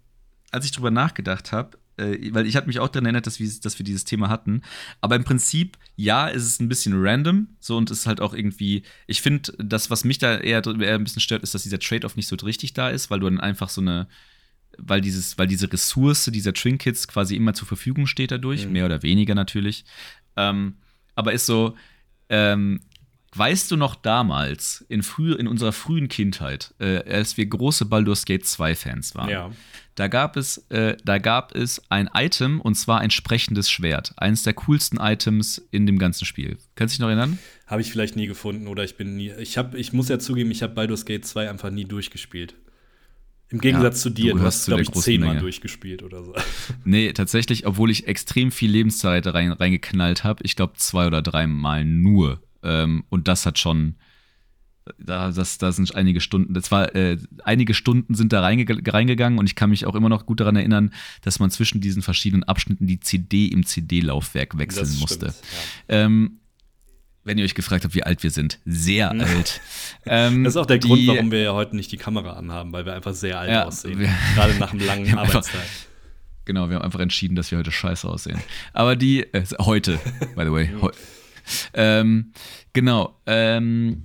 [0.52, 3.50] als ich drüber nachgedacht habe, äh, weil ich hatte mich auch daran erinnert, dass wir,
[3.62, 4.62] dass wir dieses Thema hatten.
[5.00, 7.48] Aber im Prinzip, ja, ist es ein bisschen random.
[7.60, 10.96] So und es ist halt auch irgendwie, ich finde, das, was mich da eher, eher
[10.96, 13.40] ein bisschen stört, ist, dass dieser Trade-off nicht so richtig da ist, weil du dann
[13.40, 14.08] einfach so eine,
[14.78, 18.74] weil dieses, weil diese Ressource dieser Trinkets quasi immer zur Verfügung steht dadurch, mhm.
[18.74, 19.86] mehr oder weniger natürlich.
[20.38, 20.76] Ähm,
[21.16, 21.76] aber ist so,
[22.30, 22.82] ähm,
[23.34, 28.26] Weißt du noch damals, in, früh, in unserer frühen Kindheit, äh, als wir große Baldur's
[28.26, 29.52] Gate 2 Fans waren, ja.
[29.96, 34.14] da, gab es, äh, da gab es ein Item und zwar ein sprechendes Schwert.
[34.18, 36.58] Eines der coolsten Items in dem ganzen Spiel.
[36.76, 37.40] Kannst du dich noch erinnern?
[37.68, 39.32] Habe ich vielleicht nie gefunden oder ich bin nie.
[39.40, 42.56] Ich, hab, ich muss ja zugeben, ich habe Baldur's Gate 2 einfach nie durchgespielt.
[43.48, 46.34] Im Gegensatz ja, zu dir, du, hast, glaube ich, zehnmal durchgespielt oder so.
[46.84, 51.86] Nee, tatsächlich, obwohl ich extrem viel Lebenszeit rein, reingeknallt habe, ich glaube zwei oder dreimal
[51.86, 53.96] nur ähm, und das hat schon,
[54.98, 59.40] da, das, da sind einige Stunden, das war, äh, einige Stunden sind da reinge reingegangen
[59.40, 62.44] und ich kann mich auch immer noch gut daran erinnern, dass man zwischen diesen verschiedenen
[62.44, 65.30] Abschnitten die CD im CD-Laufwerk wechseln das musste.
[65.30, 65.44] Stimmt,
[65.90, 66.06] ja.
[66.06, 66.38] ähm,
[67.24, 69.62] wenn ihr euch gefragt habt, wie alt wir sind, sehr alt.
[70.04, 72.74] Ähm, das ist auch der die, Grund, warum wir ja heute nicht die Kamera anhaben,
[72.74, 74.00] weil wir einfach sehr alt ja, aussehen.
[74.00, 75.62] Wir, Gerade nach einem langen Arbeitstag.
[76.46, 78.42] Genau, wir haben einfach entschieden, dass wir heute scheiße aussehen.
[78.74, 80.00] Aber die, äh, heute,
[80.36, 80.90] by the way, he
[81.74, 82.34] ähm,
[82.74, 83.20] genau.
[83.26, 84.04] Ähm,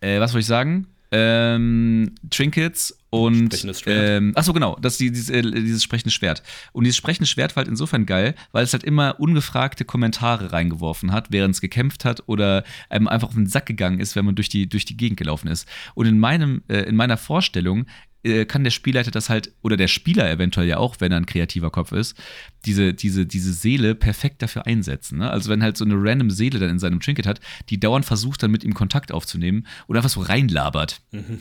[0.00, 0.86] äh, was wollte ich sagen?
[1.12, 6.44] Ähm, Trinkets und ähm, achso genau, das dieses, äh, dieses sprechende Schwert.
[6.72, 11.10] Und dieses sprechende Schwert war halt insofern geil, weil es halt immer ungefragte Kommentare reingeworfen
[11.10, 14.36] hat, während es gekämpft hat oder einem einfach auf den Sack gegangen ist, wenn man
[14.36, 15.66] durch die, durch die Gegend gelaufen ist.
[15.94, 17.86] Und in meinem, äh, in meiner Vorstellung
[18.22, 21.26] äh, kann der Spielleiter das halt, oder der Spieler eventuell ja auch, wenn er ein
[21.26, 22.16] kreativer Kopf ist,
[22.64, 25.18] diese, diese, diese Seele perfekt dafür einsetzen.
[25.18, 25.30] Ne?
[25.30, 28.42] Also wenn halt so eine random Seele dann in seinem Trinket hat, die dauernd versucht,
[28.42, 31.00] dann mit ihm Kontakt aufzunehmen oder einfach so reinlabert.
[31.12, 31.40] Mhm.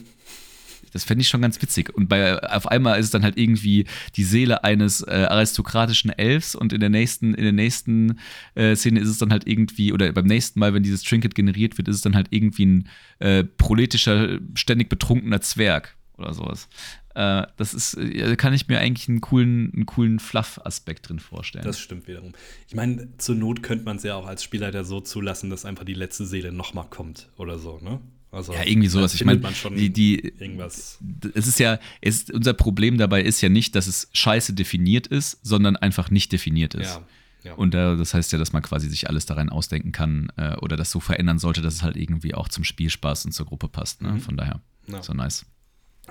[0.91, 1.93] Das fände ich schon ganz witzig.
[1.93, 6.55] Und bei, auf einmal ist es dann halt irgendwie die Seele eines äh, aristokratischen Elfs
[6.55, 8.19] und in der nächsten, in der nächsten
[8.55, 11.77] äh, Szene ist es dann halt irgendwie, oder beim nächsten Mal, wenn dieses Trinket generiert
[11.77, 12.89] wird, ist es dann halt irgendwie ein
[13.19, 16.67] äh, proletischer, ständig betrunkener Zwerg oder sowas.
[17.15, 21.65] Äh, das ist, äh, kann ich mir eigentlich einen coolen, einen coolen Fluff-Aspekt drin vorstellen.
[21.65, 22.33] Das stimmt wiederum.
[22.67, 25.85] Ich meine, zur Not könnte man es ja auch als Spielleiter so zulassen, dass einfach
[25.85, 27.99] die letzte Seele nochmal kommt oder so, ne?
[28.31, 29.15] Also, ja, irgendwie sowas.
[29.15, 29.41] Ich meine,
[29.75, 30.99] die, die, irgendwas.
[31.33, 35.39] Es ist ja, es, unser Problem dabei ist ja nicht, dass es scheiße definiert ist,
[35.41, 36.93] sondern einfach nicht definiert ist.
[36.93, 37.07] Ja.
[37.43, 37.53] Ja.
[37.53, 40.75] Und äh, das heißt ja, dass man quasi sich alles daran ausdenken kann äh, oder
[40.75, 44.01] das so verändern sollte, dass es halt irgendwie auch zum Spielspaß und zur Gruppe passt.
[44.01, 44.13] Ne?
[44.13, 44.19] Mhm.
[44.19, 45.01] Von daher, ja.
[45.01, 45.45] so nice.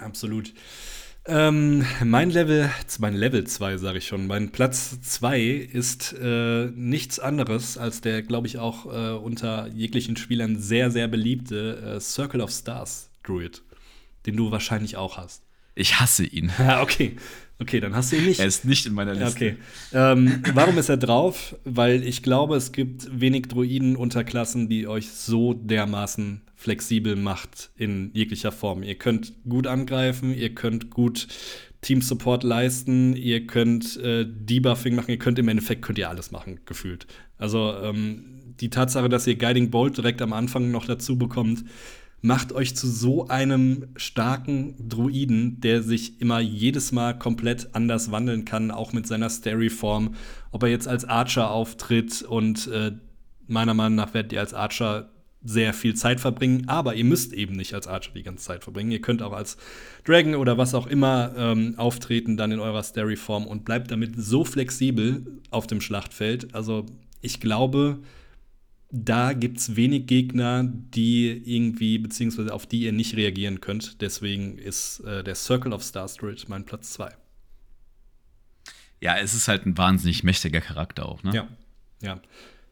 [0.01, 0.53] Absolut.
[1.31, 7.21] Ähm, mein Level, mein Level 2 sage ich schon, mein Platz 2 ist äh, nichts
[7.21, 12.41] anderes als der, glaube ich, auch äh, unter jeglichen Spielern sehr, sehr beliebte äh, Circle
[12.41, 13.63] of Stars Druid,
[14.25, 15.43] den du wahrscheinlich auch hast.
[15.75, 16.51] Ich hasse ihn.
[16.59, 17.17] Ja, okay.
[17.61, 18.41] Okay, dann hast du ihn nicht.
[18.41, 19.31] Er ist nicht in meiner Liste.
[19.31, 19.57] Okay.
[19.93, 21.57] Ähm, warum ist er drauf?
[21.65, 28.51] Weil ich glaube, es gibt wenig Druiden-Unterklassen, die euch so dermaßen flexibel macht in jeglicher
[28.51, 28.83] Form.
[28.83, 31.29] Ihr könnt gut angreifen, ihr könnt gut
[31.83, 36.59] Team-Support leisten, ihr könnt äh, Debuffing machen, ihr könnt im Endeffekt könnt ihr alles machen,
[36.67, 37.07] gefühlt.
[37.39, 41.65] Also ähm, die Tatsache, dass ihr Guiding Bolt direkt am Anfang noch dazu bekommt,
[42.23, 48.45] macht euch zu so einem starken Druiden, der sich immer jedes Mal komplett anders wandeln
[48.45, 50.17] kann, auch mit seiner Stary-Form.
[50.51, 52.91] Ob er jetzt als Archer auftritt und äh,
[53.47, 55.11] meiner Meinung nach werdet ihr als Archer
[55.49, 58.91] sehr viel Zeit verbringen, aber ihr müsst eben nicht als Archer die ganze Zeit verbringen.
[58.91, 59.57] Ihr könnt auch als
[60.05, 64.45] Dragon oder was auch immer ähm, auftreten, dann in eurer Stary-Form und bleibt damit so
[64.45, 66.55] flexibel auf dem Schlachtfeld.
[66.55, 66.85] Also
[67.23, 68.01] ich glaube,
[68.91, 74.03] da gibt es wenig Gegner, die irgendwie, beziehungsweise auf die ihr nicht reagieren könnt.
[74.03, 77.11] Deswegen ist äh, der Circle of Star Street mein Platz 2.
[79.01, 81.33] Ja, es ist halt ein wahnsinnig mächtiger Charakter auch, ne?
[81.35, 81.49] Ja,
[82.03, 82.21] ja.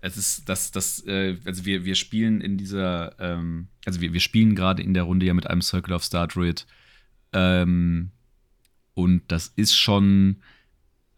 [0.01, 4.21] Es ist das, das, äh, also wir, wir spielen in dieser, ähm, also wir, wir
[4.21, 6.67] spielen gerade in der Runde ja mit einem Circle of Star Druid.
[7.33, 8.11] Ähm,
[8.95, 10.37] und das ist schon,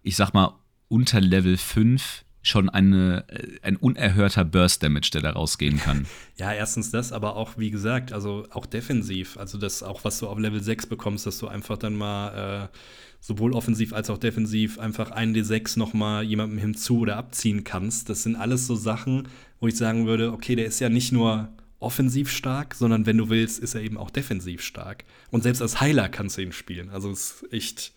[0.03, 5.79] ich sag mal, unter Level 5 schon eine, äh, ein unerhörter Burst-Damage, der da rausgehen
[5.79, 6.07] kann.
[6.39, 9.37] Ja, erstens das, aber auch, wie gesagt, also auch defensiv.
[9.39, 12.77] Also das auch, was du auf Level 6 bekommst, dass du einfach dann mal äh,
[13.21, 18.09] sowohl offensiv als auch defensiv einfach einen D6 noch mal jemandem hinzu oder abziehen kannst.
[18.09, 19.27] Das sind alles so Sachen,
[19.59, 21.49] wo ich sagen würde, okay, der ist ja nicht nur
[21.81, 25.05] offensiv stark, sondern wenn du willst, ist er eben auch defensiv stark.
[25.33, 26.89] Und selbst als Heiler kannst du ihn spielen.
[26.91, 27.93] Also es ist echt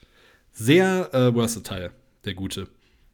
[0.51, 1.91] sehr äh, versatile,
[2.25, 2.67] der Gute.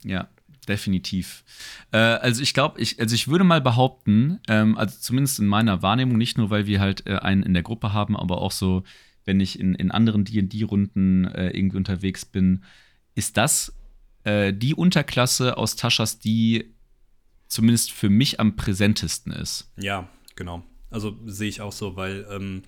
[0.05, 0.29] Ja,
[0.67, 1.43] definitiv.
[1.91, 5.81] Äh, also ich glaube, ich, also ich würde mal behaupten, ähm, also zumindest in meiner
[5.81, 8.83] Wahrnehmung, nicht nur, weil wir halt äh, einen in der Gruppe haben, aber auch so,
[9.25, 12.63] wenn ich in, in anderen DD-Runden äh, irgendwie unterwegs bin,
[13.15, 13.73] ist das
[14.23, 16.73] äh, die Unterklasse aus Taschas, die
[17.47, 19.71] zumindest für mich am präsentesten ist.
[19.77, 20.63] Ja, genau.
[20.89, 22.63] Also sehe ich auch so, weil ähm,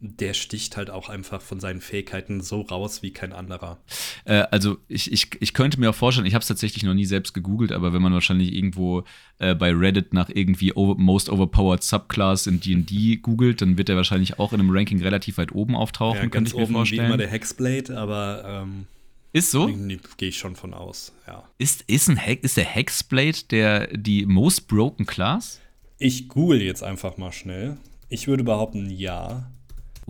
[0.00, 3.78] der sticht halt auch einfach von seinen Fähigkeiten so raus wie kein anderer.
[4.24, 7.04] Äh, also ich, ich, ich könnte mir auch vorstellen, ich habe es tatsächlich noch nie
[7.04, 9.04] selbst gegoogelt, aber wenn man wahrscheinlich irgendwo
[9.38, 13.96] äh, bei Reddit nach irgendwie over, Most Overpowered Subclass in D&D googelt, dann wird er
[13.96, 17.02] wahrscheinlich auch in einem Ranking relativ weit oben auftauchen, ja, mir oben vorstellen.
[17.02, 18.86] Wie immer der Hexblade, aber ähm,
[19.32, 19.66] ist so?
[19.66, 21.44] Gehe ich schon von aus, ja.
[21.58, 25.60] Ist, ist, ein Hex, ist der Hexblade der, die Most Broken Class?
[25.98, 27.76] Ich google jetzt einfach mal schnell.
[28.08, 29.50] Ich würde behaupten, ja.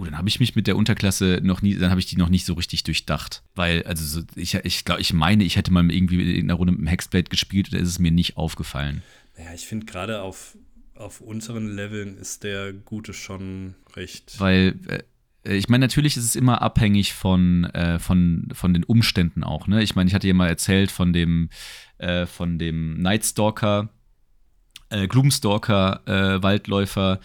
[0.01, 2.31] Oh, dann habe ich mich mit der Unterklasse noch nie, dann habe ich die noch
[2.31, 3.43] nicht so richtig durchdacht.
[3.55, 6.73] Weil, also so, ich, ich glaube, ich meine, ich hätte mal irgendwie in einer Runde
[6.73, 9.03] mit dem Hexblade gespielt, da ist es mir nicht aufgefallen.
[9.37, 10.57] Naja, ich finde gerade auf,
[10.95, 14.41] auf unteren Leveln ist der Gute schon recht.
[14.41, 14.79] Weil,
[15.45, 19.67] äh, ich meine, natürlich ist es immer abhängig von, äh, von, von den Umständen auch,
[19.67, 19.83] ne?
[19.83, 21.51] Ich meine, ich hatte ja mal erzählt von dem,
[21.99, 23.91] äh, von dem Nightstalker,
[24.89, 27.21] äh, Gloomstalker, äh, Waldläufer,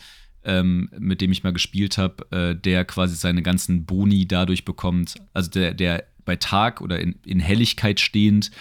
[0.45, 5.15] ähm, mit dem ich mal gespielt habe, äh, der quasi seine ganzen Boni dadurch bekommt,
[5.33, 8.51] also der, der bei Tag oder in, in Helligkeit stehend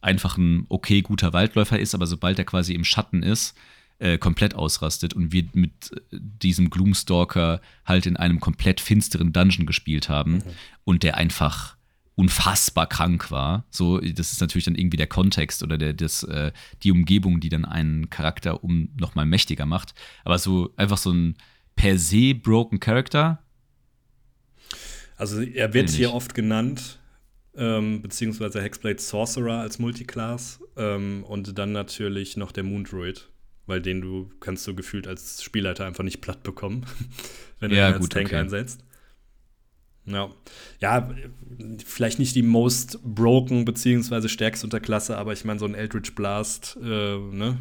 [0.00, 3.56] einfach ein okay guter Waldläufer ist, aber sobald er quasi im Schatten ist,
[3.98, 5.72] äh, komplett ausrastet und wir mit
[6.12, 10.42] diesem Gloomstalker halt in einem komplett finsteren Dungeon gespielt haben mhm.
[10.84, 11.77] und der einfach
[12.18, 13.64] unfassbar krank war.
[13.70, 16.50] So, das ist natürlich dann irgendwie der Kontext oder der, das, äh,
[16.82, 19.94] die Umgebung, die dann einen Charakter um nochmal mächtiger macht.
[20.24, 21.36] Aber so einfach so ein
[21.76, 23.38] per se broken Character.
[25.16, 26.98] Also er wird hier oft genannt,
[27.56, 33.28] ähm, beziehungsweise Hexblade Sorcerer als Multiclass ähm, und dann natürlich noch der Moondruid,
[33.66, 36.84] weil den du kannst du gefühlt als Spielleiter einfach nicht platt bekommen,
[37.60, 38.36] wenn du ja, ihn als gut, Tank okay.
[38.36, 38.84] einsetzt.
[40.10, 40.30] Ja.
[40.80, 41.10] ja,
[41.84, 46.78] vielleicht nicht die most broken beziehungsweise stärkste Unterklasse, aber ich meine, so ein Eldritch Blast,
[46.82, 47.58] äh, ne?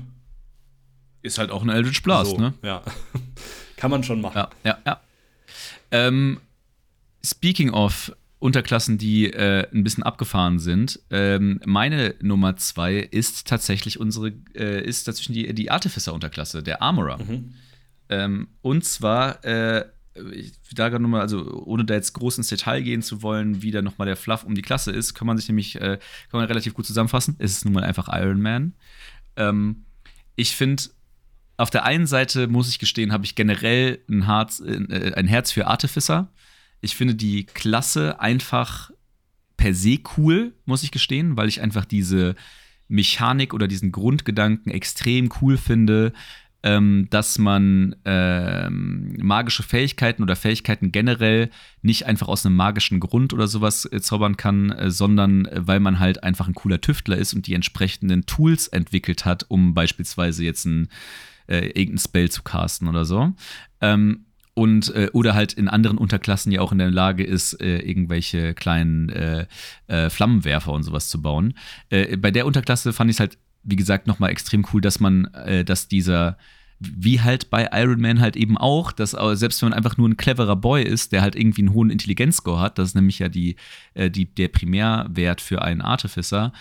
[1.22, 2.54] Ist halt auch ein Eldritch Blast, so, ne?
[2.62, 2.84] Ja.
[3.78, 4.38] Kann man schon machen.
[4.38, 5.02] Ja, ja, ja.
[5.92, 6.40] Ähm,
[7.24, 11.00] speaking of Unterklassen, die äh, ein bisschen abgefahren sind.
[11.10, 17.18] Ähm, meine Nummer zwei ist tatsächlich unsere, äh, ist tatsächlich die, die Artificer-Unterklasse, der Armorer.
[17.18, 17.54] Mhm.
[18.10, 19.44] Ähm, und zwar,
[20.18, 23.72] äh, da gerade nochmal, also ohne da jetzt groß ins Detail gehen zu wollen, wie
[23.72, 26.00] da nochmal der Fluff um die Klasse ist, kann man sich nämlich, äh,
[26.30, 27.36] kann man relativ gut zusammenfassen.
[27.40, 28.74] Es ist nun mal einfach Iron Man.
[29.36, 29.86] Ähm,
[30.36, 30.84] ich finde,
[31.58, 35.52] auf der einen Seite muss ich gestehen, habe ich generell ein Herz, äh, ein Herz
[35.52, 36.32] für Artificer.
[36.82, 38.92] Ich finde die Klasse einfach
[39.58, 42.36] per se cool, muss ich gestehen, weil ich einfach diese
[42.88, 46.14] Mechanik oder diesen Grundgedanken extrem cool finde,
[46.64, 51.50] ähm, dass man ähm, magische Fähigkeiten oder Fähigkeiten generell
[51.82, 55.80] nicht einfach aus einem magischen Grund oder sowas äh, zaubern kann, äh, sondern äh, weil
[55.80, 60.44] man halt einfach ein cooler Tüftler ist und die entsprechenden Tools entwickelt hat, um beispielsweise
[60.44, 60.90] jetzt ein
[61.48, 63.34] äh, irgendein Spell zu casten oder so.
[63.82, 67.78] Ähm, und äh, oder halt in anderen Unterklassen ja auch in der Lage ist, äh,
[67.78, 69.46] irgendwelche kleinen äh,
[69.86, 71.54] äh Flammenwerfer und sowas zu bauen.
[71.92, 75.26] Äh, bei der Unterklasse fand ich es halt, wie gesagt, nochmal extrem cool, dass man,
[75.34, 76.38] äh, dass dieser
[76.80, 80.16] wie halt bei Iron Man halt eben auch, dass selbst wenn man einfach nur ein
[80.16, 83.56] cleverer Boy ist, der halt irgendwie einen hohen Intelligenzscore hat, das ist nämlich ja die,
[83.96, 86.54] die, der Primärwert für einen Artificer,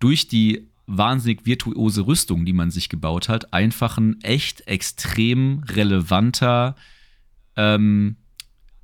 [0.00, 6.76] durch die wahnsinnig virtuose Rüstung, die man sich gebaut hat, einfach ein echt extrem relevanter
[7.56, 8.16] ähm,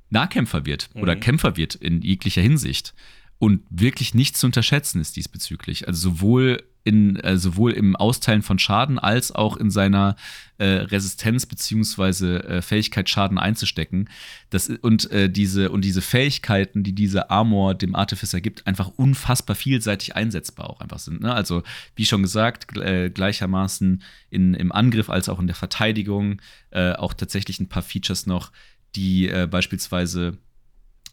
[0.09, 1.01] Nahkämpfer wird mhm.
[1.01, 2.93] oder Kämpfer wird in jeglicher Hinsicht.
[3.39, 5.87] Und wirklich nicht zu unterschätzen ist diesbezüglich.
[5.87, 10.15] Also sowohl in, äh, sowohl im Austeilen von Schaden als auch in seiner
[10.57, 12.37] äh, Resistenz bzw.
[12.37, 14.09] Äh, Fähigkeit, Schaden einzustecken.
[14.49, 19.55] Das, und, äh, diese, und diese Fähigkeiten, die diese Armor dem Artificer gibt, einfach unfassbar
[19.55, 21.21] vielseitig einsetzbar auch einfach sind.
[21.21, 21.33] Ne?
[21.33, 21.63] Also,
[21.95, 26.41] wie schon gesagt, äh, gleichermaßen in, im Angriff als auch in der Verteidigung.
[26.71, 28.51] Äh, auch tatsächlich ein paar Features noch,
[28.95, 30.37] die äh, beispielsweise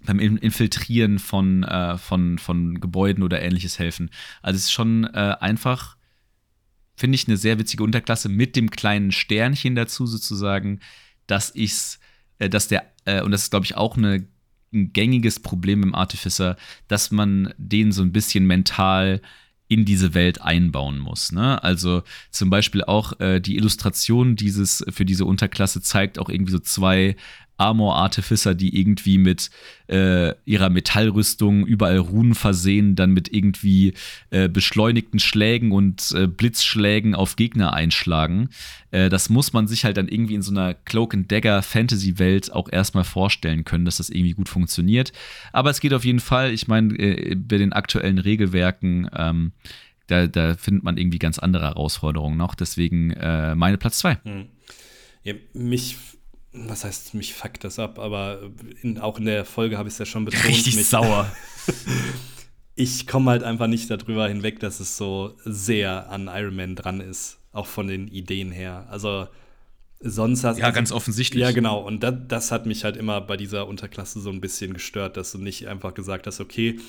[0.05, 4.11] beim Infiltrieren von, äh, von, von Gebäuden oder ähnliches helfen.
[4.43, 5.97] Also es ist schon äh, einfach,
[6.97, 10.81] finde ich, eine sehr witzige Unterklasse mit dem kleinen Sternchen dazu sozusagen,
[11.27, 12.01] dass ich's,
[12.39, 14.27] äh, dass der, äh, und das ist, glaube ich, auch eine,
[14.73, 16.57] ein gängiges Problem im Artificer,
[16.89, 19.21] dass man den so ein bisschen mental
[19.71, 21.31] in diese Welt einbauen muss.
[21.31, 21.63] Ne?
[21.63, 26.59] Also zum Beispiel auch äh, die Illustration dieses für diese Unterklasse zeigt auch irgendwie so
[26.59, 27.15] zwei
[27.61, 29.51] Armor Artificer, die irgendwie mit
[29.87, 33.93] äh, ihrer Metallrüstung überall Runen versehen, dann mit irgendwie
[34.31, 38.49] äh, beschleunigten Schlägen und äh, Blitzschlägen auf Gegner einschlagen.
[38.91, 42.19] Äh, das muss man sich halt dann irgendwie in so einer Cloak and Dagger Fantasy
[42.19, 45.13] Welt auch erstmal vorstellen können, dass das irgendwie gut funktioniert.
[45.53, 46.53] Aber es geht auf jeden Fall.
[46.53, 49.53] Ich meine, äh, bei den aktuellen Regelwerken ähm,
[50.07, 52.55] da, da, findet man irgendwie ganz andere Herausforderungen noch.
[52.55, 54.19] Deswegen äh, meine Platz zwei.
[54.25, 54.47] Hm.
[55.23, 55.97] Ja, mich
[56.53, 58.41] was heißt, mich fuckt das ab, aber
[58.83, 60.45] in, auch in der Folge habe ich es ja schon betont.
[60.45, 61.31] Richtig mich, sauer.
[62.75, 67.01] ich komme halt einfach nicht darüber hinweg, dass es so sehr an Iron Man dran
[67.01, 68.87] ist, auch von den Ideen her.
[68.91, 69.29] Also
[70.01, 71.43] sonst hast Ja, also, ganz offensichtlich.
[71.43, 71.81] Ja, genau.
[71.81, 75.33] Und das, das hat mich halt immer bei dieser Unterklasse so ein bisschen gestört, dass
[75.33, 76.81] du nicht einfach gesagt hast, okay,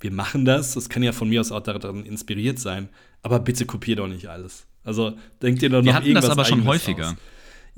[0.00, 0.74] wir machen das.
[0.74, 2.88] Das kann ja von mir aus auch daran inspiriert sein,
[3.22, 4.66] aber bitte kopier doch nicht alles.
[4.84, 7.10] Also denkt ihr doch noch Wir hatten das aber schon häufiger.
[7.10, 7.16] Aus.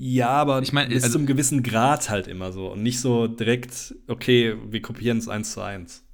[0.01, 2.73] Ja, aber ich mein, bis also, zum gewissen Grad halt immer so.
[2.73, 6.05] Und nicht so direkt, okay, wir kopieren es eins zu eins.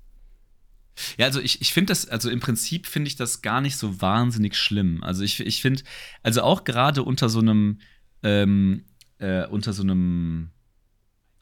[1.19, 4.01] Ja, also ich, ich finde das, also im Prinzip finde ich das gar nicht so
[4.01, 5.05] wahnsinnig schlimm.
[5.05, 5.83] Also ich, ich finde,
[6.23, 7.79] also auch gerade unter so einem,
[8.23, 8.87] ähm,
[9.19, 10.49] äh, unter so einem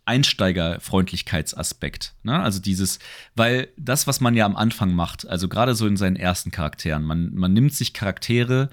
[0.04, 2.16] Einsteigerfreundlichkeitsaspekt.
[2.24, 2.40] Ne?
[2.40, 2.98] Also dieses,
[3.36, 7.04] weil das, was man ja am Anfang macht, also gerade so in seinen ersten Charakteren,
[7.04, 8.68] man, man nimmt sich Charaktere,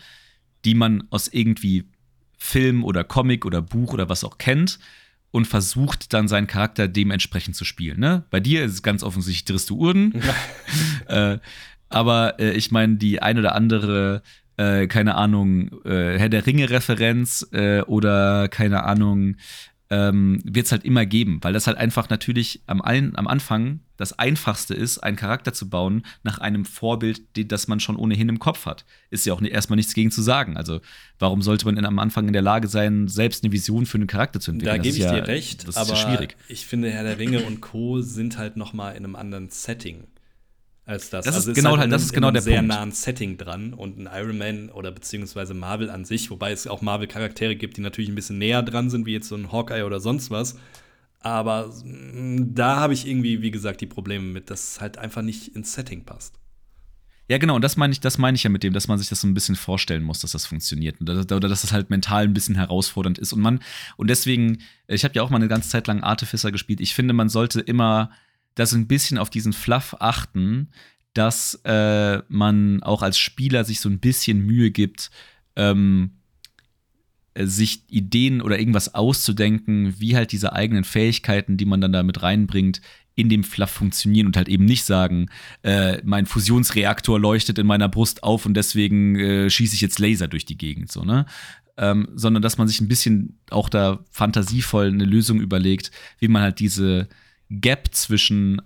[0.66, 1.88] die man aus irgendwie
[2.40, 4.80] Film oder Comic oder Buch oder was auch kennt
[5.32, 8.00] und versucht dann seinen Charakter dementsprechend zu spielen.
[8.00, 8.24] Ne?
[8.32, 10.22] Bei dir ist es ganz offensichtlich Dristu Urden.
[11.08, 11.38] äh,
[11.90, 14.24] aber äh, ich meine, die ein oder andere,
[14.58, 19.36] äh, keine Ahnung, äh, Herr der Ringe-Referenz äh, oder keine Ahnung,
[19.90, 23.80] ähm, wird es halt immer geben, weil das halt einfach natürlich am, ein, am Anfang
[23.98, 27.22] das Einfachste ist, einen Charakter zu bauen nach einem Vorbild,
[27.52, 28.86] das man schon ohnehin im Kopf hat.
[29.10, 30.58] Ist ja auch erstmal nichts gegen zu sagen.
[30.58, 30.80] Also,
[31.18, 34.08] warum sollte man denn am Anfang in der Lage sein, selbst eine Vision für einen
[34.08, 34.78] Charakter zu entwickeln?
[34.78, 36.38] Da gebe ich ja, dir recht, das ist aber ja schwierig.
[36.48, 38.02] ich finde, Herr der Ringe und Co.
[38.02, 40.06] sind halt noch mal in einem anderen Setting
[40.90, 41.26] als das.
[41.26, 42.74] Das also ist genau, halt, das ist genau der sehr Punkt.
[42.74, 46.82] nahen Setting dran und ein Iron Man oder beziehungsweise Marvel an sich, wobei es auch
[46.82, 50.00] Marvel-Charaktere gibt, die natürlich ein bisschen näher dran sind, wie jetzt so ein Hawkeye oder
[50.00, 50.58] sonst was.
[51.20, 55.22] Aber mm, da habe ich irgendwie, wie gesagt, die Probleme mit, dass es halt einfach
[55.22, 56.36] nicht ins Setting passt.
[57.28, 59.10] Ja, genau, und das meine ich, das meine ich ja mit dem, dass man sich
[59.10, 61.00] das so ein bisschen vorstellen muss, dass das funktioniert.
[61.00, 63.34] Oder, oder dass das halt mental ein bisschen herausfordernd ist.
[63.34, 63.60] Und man,
[63.98, 66.80] und deswegen, ich habe ja auch mal eine ganze Zeit lang Artificer gespielt.
[66.82, 68.10] Ich finde, man sollte immer
[68.56, 70.70] das ein bisschen auf diesen Fluff achten,
[71.14, 75.10] dass äh, man auch als Spieler sich so ein bisschen Mühe gibt,
[75.56, 76.12] ähm,
[77.34, 82.04] äh, sich Ideen oder irgendwas auszudenken, wie halt diese eigenen Fähigkeiten, die man dann da
[82.04, 82.82] mit reinbringt,
[83.16, 85.28] in dem Fluff funktionieren und halt eben nicht sagen,
[85.64, 90.30] äh, mein Fusionsreaktor leuchtet in meiner Brust auf und deswegen äh, schieße ich jetzt Laser
[90.30, 91.26] durch die Gegend, so, ne?
[91.76, 96.42] Ähm, sondern dass man sich ein bisschen auch da fantasievoll eine Lösung überlegt, wie man
[96.42, 97.08] halt diese
[97.50, 98.62] Gap zwischen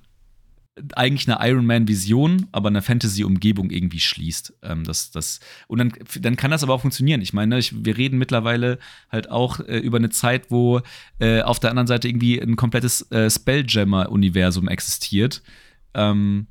[0.95, 4.53] eigentlich eine Iron Man-Vision, aber eine Fantasy-Umgebung irgendwie schließt.
[4.63, 7.21] Ähm, das, das, und dann, dann kann das aber auch funktionieren.
[7.21, 8.79] Ich meine, ich, wir reden mittlerweile
[9.11, 10.81] halt auch äh, über eine Zeit, wo
[11.19, 15.43] äh, auf der anderen Seite irgendwie ein komplettes äh, Spelljammer-Universum existiert.
[15.93, 16.47] Ähm,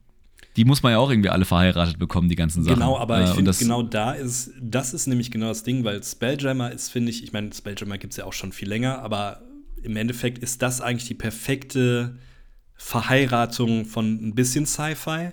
[0.57, 2.77] die muss man ja auch irgendwie alle verheiratet bekommen, die ganzen Sachen.
[2.77, 6.03] Genau, aber ich äh, finde, genau da ist, das ist nämlich genau das Ding, weil
[6.05, 9.43] Spelljammer ist, finde ich, ich meine, Spelljammer gibt es ja auch schon viel länger, aber
[9.83, 12.17] im Endeffekt ist das eigentlich die perfekte
[12.75, 15.31] Verheiratung von ein bisschen Sci-Fi,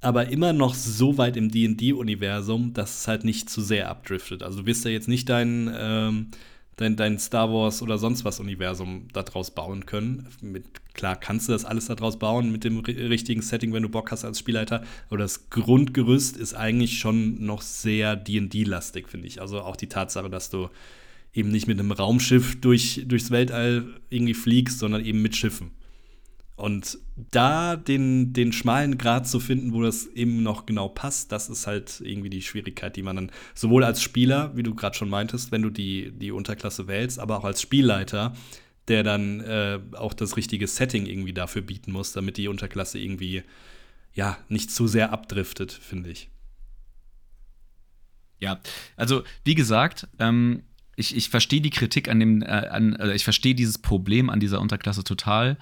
[0.00, 4.42] aber immer noch so weit im DD-Universum, dass es halt nicht zu sehr abdriftet.
[4.42, 6.28] Also du wirst ja jetzt nicht dein, ähm,
[6.76, 10.28] dein, dein Star Wars oder sonst was Universum daraus bauen können.
[10.40, 14.12] Mit, klar kannst du das alles daraus bauen mit dem richtigen Setting, wenn du Bock
[14.12, 14.84] hast als Spielleiter.
[15.08, 19.40] Aber das Grundgerüst ist eigentlich schon noch sehr DD-lastig, finde ich.
[19.40, 20.68] Also auch die Tatsache, dass du
[21.36, 25.70] eben nicht mit einem Raumschiff durch, durchs Weltall irgendwie fliegst, sondern eben mit Schiffen.
[26.56, 31.50] Und da den, den schmalen Grad zu finden, wo das eben noch genau passt, das
[31.50, 35.10] ist halt irgendwie die Schwierigkeit, die man dann sowohl als Spieler, wie du gerade schon
[35.10, 38.34] meintest, wenn du die, die Unterklasse wählst, aber auch als Spielleiter,
[38.88, 43.42] der dann äh, auch das richtige Setting irgendwie dafür bieten muss, damit die Unterklasse irgendwie
[44.14, 46.30] ja nicht zu sehr abdriftet, finde ich.
[48.40, 48.60] Ja,
[48.96, 50.62] also wie gesagt, ähm,
[50.96, 54.40] ich, ich verstehe die Kritik an dem, äh, an, äh, ich verstehe dieses Problem an
[54.40, 55.58] dieser Unterklasse total.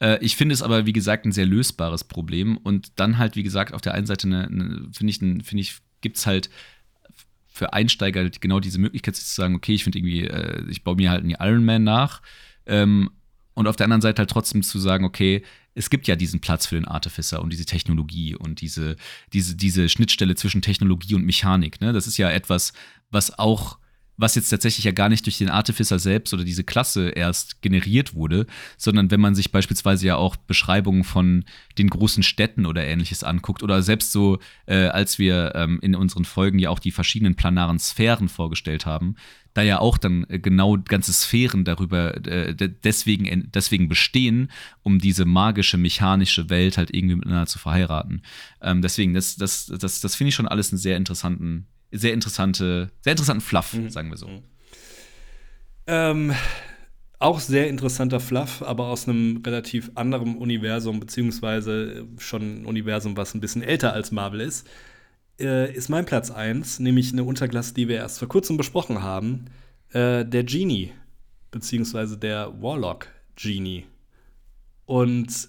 [0.00, 2.56] Äh, ich finde es aber, wie gesagt, ein sehr lösbares Problem.
[2.56, 5.76] Und dann halt, wie gesagt, auf der einen Seite eine, eine finde ich, find ich
[6.00, 6.48] gibt es halt
[7.46, 11.10] für Einsteiger genau diese Möglichkeit zu sagen, okay, ich finde irgendwie, äh, ich baue mir
[11.10, 12.22] halt einen Iron Man nach.
[12.66, 13.10] Ähm,
[13.54, 15.42] und auf der anderen Seite halt trotzdem zu sagen, okay,
[15.74, 18.96] es gibt ja diesen Platz für den Artificer und diese Technologie und diese,
[19.32, 21.80] diese, diese Schnittstelle zwischen Technologie und Mechanik.
[21.80, 21.92] Ne?
[21.92, 22.72] Das ist ja etwas,
[23.10, 23.78] was auch
[24.18, 28.14] was jetzt tatsächlich ja gar nicht durch den Artificer selbst oder diese Klasse erst generiert
[28.14, 31.44] wurde, sondern wenn man sich beispielsweise ja auch Beschreibungen von
[31.78, 36.24] den großen Städten oder ähnliches anguckt oder selbst so, äh, als wir ähm, in unseren
[36.24, 39.14] Folgen ja auch die verschiedenen planaren Sphären vorgestellt haben,
[39.54, 44.50] da ja auch dann äh, genau ganze Sphären darüber äh, deswegen, deswegen bestehen,
[44.82, 48.22] um diese magische, mechanische Welt halt irgendwie miteinander zu verheiraten.
[48.60, 52.90] Ähm, deswegen, das, das, das, das finde ich schon alles einen sehr interessanten sehr interessante,
[53.00, 53.90] sehr interessanten Fluff, mhm.
[53.90, 54.28] sagen wir so.
[54.28, 54.42] Mhm.
[55.86, 56.34] Ähm,
[57.18, 63.34] auch sehr interessanter Fluff, aber aus einem relativ anderen Universum, beziehungsweise schon ein Universum, was
[63.34, 64.68] ein bisschen älter als Marvel ist,
[65.40, 69.46] äh, ist mein Platz 1, nämlich eine Unterklasse, die wir erst vor kurzem besprochen haben,
[69.90, 70.92] äh, der Genie,
[71.50, 73.86] beziehungsweise der Warlock Genie.
[74.84, 75.48] Und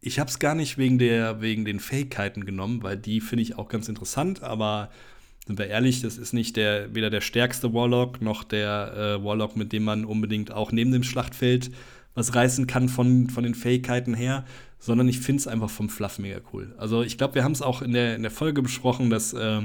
[0.00, 3.56] ich habe es gar nicht wegen, der, wegen den Fähigkeiten genommen, weil die finde ich
[3.56, 4.90] auch ganz interessant, aber
[5.46, 9.56] sind wir ehrlich, das ist nicht der, weder der stärkste Warlock noch der äh, Warlock,
[9.56, 11.70] mit dem man unbedingt auch neben dem Schlachtfeld
[12.14, 14.44] was reißen kann von, von den Fähigkeiten her,
[14.78, 16.74] sondern ich finde es einfach vom Fluff mega cool.
[16.78, 19.62] Also ich glaube, wir haben es auch in der, in der Folge besprochen, dass äh,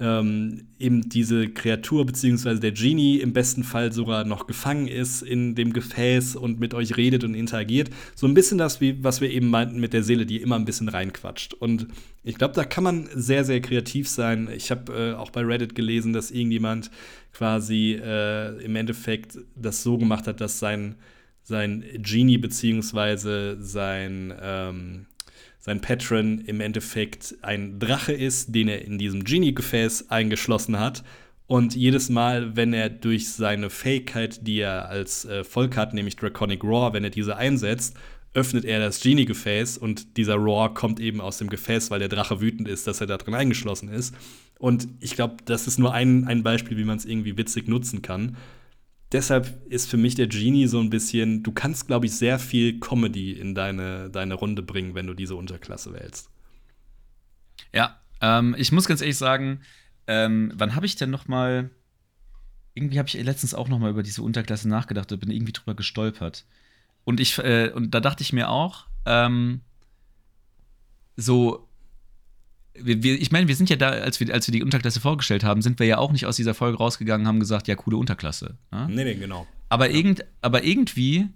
[0.00, 2.58] ähm, eben diese Kreatur bzw.
[2.58, 6.96] der Genie im besten Fall sogar noch gefangen ist in dem Gefäß und mit euch
[6.96, 7.90] redet und interagiert.
[8.14, 10.64] So ein bisschen das, wie, was wir eben meinten mit der Seele, die immer ein
[10.64, 11.54] bisschen reinquatscht.
[11.54, 11.88] Und
[12.24, 14.48] ich glaube, da kann man sehr, sehr kreativ sein.
[14.54, 16.90] Ich habe äh, auch bei Reddit gelesen, dass irgendjemand
[17.32, 20.96] quasi äh, im Endeffekt das so gemacht hat, dass sein,
[21.42, 23.56] sein Genie bzw.
[23.60, 25.06] sein ähm,
[25.70, 31.04] sein Patron im Endeffekt ein Drache ist, den er in diesem Genie-Gefäß eingeschlossen hat.
[31.46, 36.16] Und jedes Mal, wenn er durch seine Fähigkeit, die er als äh, Volk hat, nämlich
[36.16, 37.96] Draconic Roar, wenn er diese einsetzt,
[38.34, 42.40] öffnet er das Genie-Gefäß und dieser Roar kommt eben aus dem Gefäß, weil der Drache
[42.40, 44.14] wütend ist, dass er da drin eingeschlossen ist.
[44.58, 48.02] Und ich glaube, das ist nur ein, ein Beispiel, wie man es irgendwie witzig nutzen
[48.02, 48.36] kann
[49.12, 52.80] deshalb ist für mich der Genie so ein bisschen, du kannst, glaube ich, sehr viel
[52.80, 56.30] Comedy in deine, deine Runde bringen, wenn du diese Unterklasse wählst.
[57.72, 59.60] Ja, ähm, ich muss ganz ehrlich sagen,
[60.06, 61.70] ähm, wann habe ich denn noch mal
[62.74, 65.74] irgendwie habe ich letztens auch noch mal über diese Unterklasse nachgedacht und bin irgendwie drüber
[65.74, 66.46] gestolpert.
[67.04, 69.60] Und ich, äh, und da dachte ich mir auch, ähm,
[71.16, 71.68] so,
[72.84, 75.44] wir, wir, ich meine, wir sind ja da, als wir, als wir die Unterklasse vorgestellt
[75.44, 78.56] haben, sind wir ja auch nicht aus dieser Folge rausgegangen, haben gesagt, ja, coole Unterklasse.
[78.70, 78.86] Ne?
[78.90, 79.46] Nee, nee, genau.
[79.68, 79.96] Aber, ja.
[79.96, 81.28] irgend, aber irgendwie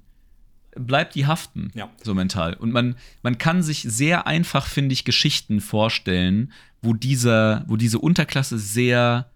[0.77, 1.91] bleibt die haften, ja.
[2.03, 2.55] so mental.
[2.55, 7.99] Und man, man kann sich sehr einfach, finde ich, Geschichten vorstellen, wo, dieser, wo diese
[7.99, 9.31] Unterklasse sehr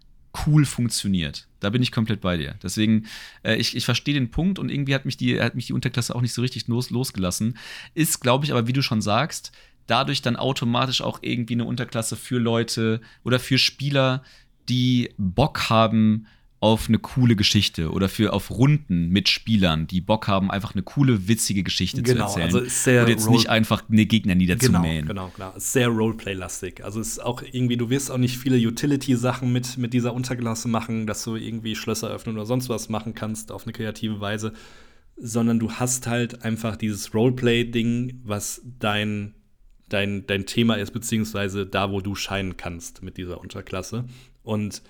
[0.45, 1.47] cool funktioniert.
[1.59, 2.55] Da bin ich komplett bei dir.
[2.61, 3.07] Deswegen,
[3.43, 6.15] äh, ich, ich verstehe den Punkt und irgendwie hat mich die, hat mich die Unterklasse
[6.15, 7.57] auch nicht so richtig los, losgelassen.
[7.95, 9.51] Ist, glaube ich, aber wie du schon sagst,
[9.89, 14.23] dadurch dann automatisch auch irgendwie eine Unterklasse für Leute oder für Spieler,
[14.67, 16.27] die Bock haben,
[16.61, 20.83] auf eine coole Geschichte oder für auf Runden mit Spielern, die Bock haben, einfach eine
[20.83, 22.45] coole, witzige Geschichte genau, zu erzählen.
[22.45, 25.07] Also ist sehr und jetzt Role nicht einfach eine Gegner niederzumähen.
[25.07, 25.57] Genau, genau, genau.
[25.57, 26.83] Ist sehr Roleplay-lastig.
[26.83, 31.07] Also ist auch irgendwie, du wirst auch nicht viele Utility-Sachen mit, mit dieser Unterklasse machen,
[31.07, 34.51] dass du irgendwie Schlösser öffnen oder sonst was machen kannst auf eine kreative Weise,
[35.15, 39.33] sondern du hast halt einfach dieses Roleplay-Ding, was dein
[39.89, 44.05] Dein, dein Thema ist, beziehungsweise da, wo du scheinen kannst mit dieser Unterklasse.
[44.43, 44.81] Und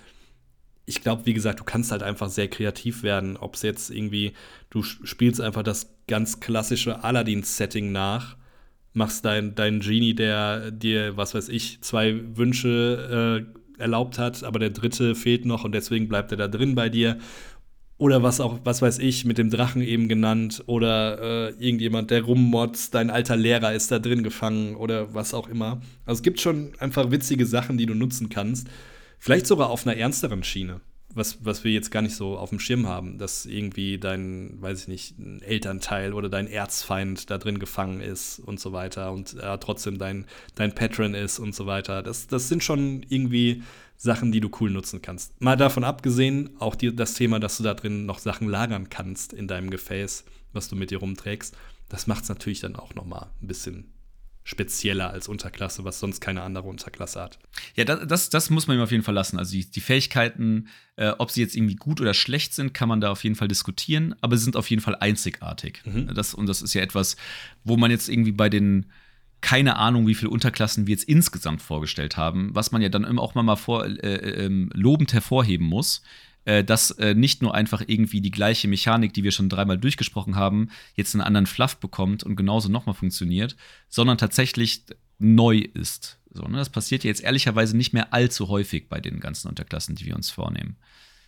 [0.86, 3.36] ich glaube, wie gesagt, du kannst halt einfach sehr kreativ werden.
[3.36, 4.32] Ob es jetzt irgendwie,
[4.70, 8.36] du spielst einfach das ganz klassische Aladdin-Setting nach,
[8.92, 13.46] machst deinen dein Genie, der dir, was weiß ich, zwei Wünsche
[13.78, 16.88] äh, erlaubt hat, aber der dritte fehlt noch und deswegen bleibt er da drin bei
[16.88, 17.18] dir.
[18.00, 20.64] Oder was auch, was weiß ich, mit dem Drachen eben genannt.
[20.64, 25.48] Oder äh, irgendjemand, der rummotzt, dein alter Lehrer ist da drin gefangen oder was auch
[25.48, 25.82] immer.
[26.06, 28.68] Also es gibt schon einfach witzige Sachen, die du nutzen kannst.
[29.18, 30.80] Vielleicht sogar auf einer ernsteren Schiene,
[31.12, 34.80] was, was wir jetzt gar nicht so auf dem Schirm haben, dass irgendwie dein, weiß
[34.80, 39.58] ich nicht, Elternteil oder dein Erzfeind da drin gefangen ist und so weiter und äh,
[39.58, 40.24] trotzdem dein,
[40.54, 42.02] dein Patron ist und so weiter.
[42.02, 43.62] Das, das sind schon irgendwie
[44.02, 45.38] Sachen, die du cool nutzen kannst.
[45.42, 49.34] Mal davon abgesehen, auch die, das Thema, dass du da drin noch Sachen lagern kannst
[49.34, 50.24] in deinem Gefäß,
[50.54, 51.54] was du mit dir rumträgst,
[51.90, 53.92] das macht es natürlich dann auch noch mal ein bisschen
[54.42, 57.38] spezieller als Unterklasse, was sonst keine andere Unterklasse hat.
[57.76, 59.38] Ja, das, das, das muss man ihm auf jeden Fall lassen.
[59.38, 63.02] Also die, die Fähigkeiten, äh, ob sie jetzt irgendwie gut oder schlecht sind, kann man
[63.02, 65.82] da auf jeden Fall diskutieren, aber sie sind auf jeden Fall einzigartig.
[65.84, 66.14] Mhm.
[66.14, 67.16] Das, und das ist ja etwas,
[67.64, 68.86] wo man jetzt irgendwie bei den
[69.40, 73.34] keine Ahnung, wie viele Unterklassen wir jetzt insgesamt vorgestellt haben, was man ja dann auch
[73.34, 76.02] mal, vor, äh, äh, ähm, lobend hervorheben muss,
[76.44, 80.36] äh, dass äh, nicht nur einfach irgendwie die gleiche Mechanik, die wir schon dreimal durchgesprochen
[80.36, 83.56] haben, jetzt einen anderen Fluff bekommt und genauso nochmal funktioniert,
[83.88, 84.84] sondern tatsächlich
[85.18, 86.18] neu ist.
[86.30, 86.58] So, ne?
[86.58, 90.30] Das passiert jetzt ehrlicherweise nicht mehr allzu häufig bei den ganzen Unterklassen, die wir uns
[90.30, 90.76] vornehmen.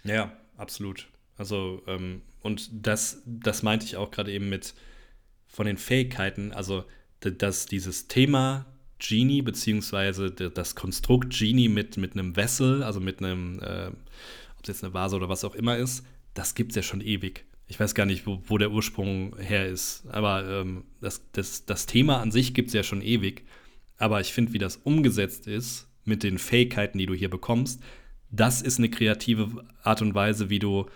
[0.05, 1.09] Ja, absolut.
[1.37, 4.75] Also, ähm, und das, das meinte ich auch gerade eben mit
[5.47, 6.85] von den Fähigkeiten, also
[7.31, 8.67] dass dieses Thema
[8.99, 13.91] Genie, beziehungsweise das Konstrukt Genie mit, mit einem Vessel, also mit einem äh,
[14.63, 17.01] ob es jetzt eine Vase oder was auch immer ist, das gibt es ja schon
[17.01, 17.45] ewig.
[17.67, 20.05] Ich weiß gar nicht, wo, wo der Ursprung her ist.
[20.09, 23.45] Aber ähm, das, das, das Thema an sich gibt es ja schon ewig.
[23.99, 27.83] Aber ich finde, wie das umgesetzt ist mit den Fähigkeiten, die du hier bekommst,
[28.31, 30.87] das ist eine kreative Art und Weise, wie du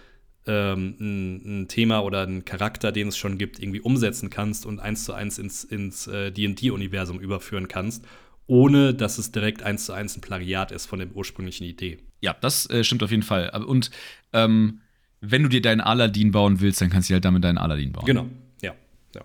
[0.47, 4.81] ähm, ein, ein, Thema oder einen Charakter, den es schon gibt, irgendwie umsetzen kannst und
[4.81, 8.05] eins zu eins ins, ins äh, DD-Universum überführen kannst
[8.47, 11.99] ohne dass es direkt eins zu eins ein Plagiat ist von der ursprünglichen Idee.
[12.21, 13.51] Ja, das äh, stimmt auf jeden Fall.
[13.67, 13.91] Und
[14.33, 14.81] ähm,
[15.21, 18.05] wenn du dir deinen Aladdin bauen willst, dann kannst du halt damit deinen Aladdin bauen.
[18.05, 18.27] Genau,
[18.63, 18.75] ja.
[19.15, 19.23] ja.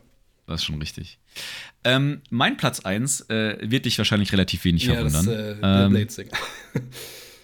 [0.48, 1.20] Das ist schon richtig.
[1.84, 5.26] Ähm, mein Platz 1 äh, wird dich wahrscheinlich relativ wenig ja, verwundern.
[5.26, 6.08] Das, äh, ähm.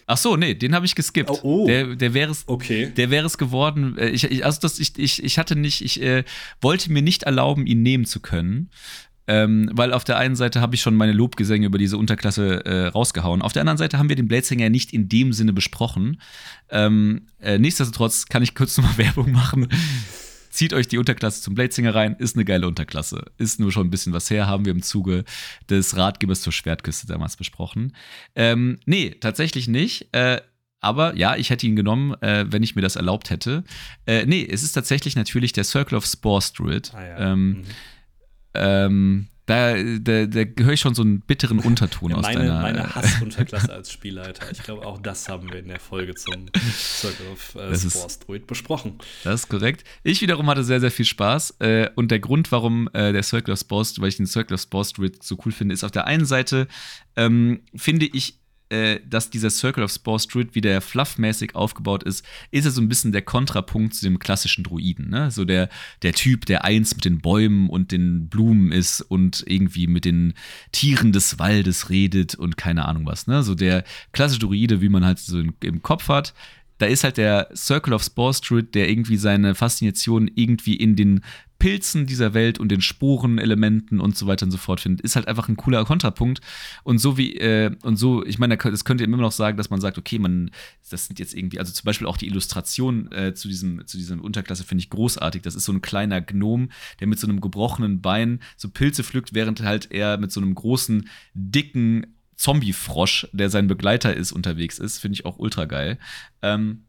[0.10, 1.30] Ach so, nee, den habe ich geskippt.
[1.30, 1.68] Oh, oh.
[1.68, 2.92] Der, der wäre es okay.
[2.96, 3.98] Der wäre es geworden.
[3.98, 6.24] Äh, ich, ich, also das, ich, ich, ich hatte nicht, ich äh,
[6.62, 8.70] wollte mir nicht erlauben, ihn nehmen zu können.
[9.30, 12.88] Ähm, weil auf der einen Seite habe ich schon meine Lobgesänge über diese Unterklasse äh,
[12.88, 13.42] rausgehauen.
[13.42, 16.22] Auf der anderen Seite haben wir den Bladesinger nicht in dem Sinne besprochen.
[16.70, 19.68] Ähm, äh, nichtsdestotrotz kann ich kurz nochmal Werbung machen.
[20.58, 23.26] Zieht euch die Unterklasse zum Bladesinger rein, ist eine geile Unterklasse.
[23.38, 25.24] Ist nur schon ein bisschen was her, haben wir im Zuge
[25.70, 27.96] des Ratgebers zur Schwertküste damals besprochen.
[28.36, 30.08] Ähm, nee, tatsächlich nicht.
[30.16, 30.42] Äh,
[30.80, 33.66] aber ja, ich hätte ihn genommen, äh, wenn ich mir das erlaubt hätte.
[34.08, 36.92] Äh, nee, es ist tatsächlich natürlich der Circle of Spore Druid.
[36.96, 37.34] Ah, ja.
[37.34, 37.66] ähm, mhm
[38.58, 42.62] ähm, da, da, da höre ich schon so einen bitteren Unterton ja, aus meine, deiner...
[42.62, 44.52] Meine Hassunterklasse als Spielleiter.
[44.52, 48.46] Ich glaube, auch das haben wir in der Folge zum Circle of äh, Spores Druid
[48.46, 49.00] besprochen.
[49.24, 49.86] Das ist korrekt.
[50.04, 51.56] Ich wiederum hatte sehr, sehr viel Spaß.
[51.60, 54.62] Äh, und der Grund, warum äh, der Circle of Spores, weil ich den Circle of
[54.62, 56.68] Spores Druid so cool finde, ist auf der einen Seite,
[57.16, 58.40] ähm, finde ich
[58.70, 62.90] äh, dass dieser Circle of Spore Street wieder fluffmäßig aufgebaut ist, ist es so ein
[62.90, 65.10] bisschen der Kontrapunkt zu dem klassischen Druiden.
[65.10, 65.32] Ne?
[65.32, 65.70] So der,
[66.02, 70.34] der Typ, der eins mit den Bäumen und den Blumen ist und irgendwie mit den
[70.72, 73.28] Tieren des Waldes redet und keine Ahnung was.
[73.28, 73.44] Ne?
[73.44, 76.34] So der klassische Druide, wie man halt so im Kopf hat,
[76.78, 81.22] da ist halt der Circle of Spore Street, der irgendwie seine Faszination irgendwie in den
[81.60, 85.28] Pilzen dieser Welt und den Sporenelementen und so weiter und so fort findet, ist halt
[85.28, 86.42] einfach ein cooler Kontrapunkt.
[86.84, 89.82] Und so wie, äh, und so, ich meine, das könnte immer noch sagen, dass man
[89.82, 90.52] sagt, okay, man,
[90.90, 94.22] das sind jetzt irgendwie, also zum Beispiel auch die Illustration äh, zu diesem, zu diesem
[94.22, 95.42] Unterklasse finde ich großartig.
[95.42, 99.34] Das ist so ein kleiner Gnom, der mit so einem gebrochenen Bein so Pilze pflückt,
[99.34, 102.06] während halt er mit so einem großen, dicken
[102.38, 105.00] Zombie-Frosch, der sein Begleiter ist, unterwegs ist.
[105.00, 105.98] Finde ich auch ultra geil.
[106.42, 106.84] Ähm,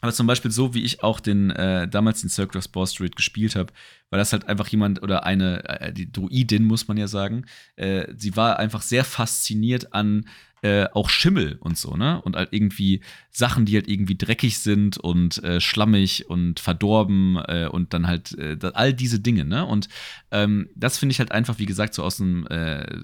[0.00, 3.16] aber zum Beispiel so, wie ich auch den äh, damals den Circle of Spore Street
[3.16, 3.72] gespielt habe,
[4.10, 7.46] weil das halt einfach jemand oder eine, äh, die Druidin, muss man ja sagen,
[7.76, 10.26] äh, sie war einfach sehr fasziniert an
[10.60, 12.20] äh, auch Schimmel und so, ne?
[12.22, 17.68] Und halt irgendwie Sachen, die halt irgendwie dreckig sind und äh, schlammig und verdorben äh,
[17.70, 18.36] und dann halt
[18.74, 19.64] all diese Dinge, ne?
[19.64, 19.88] Und
[20.32, 22.44] ähm, das finde ich halt einfach, wie gesagt, so aus einem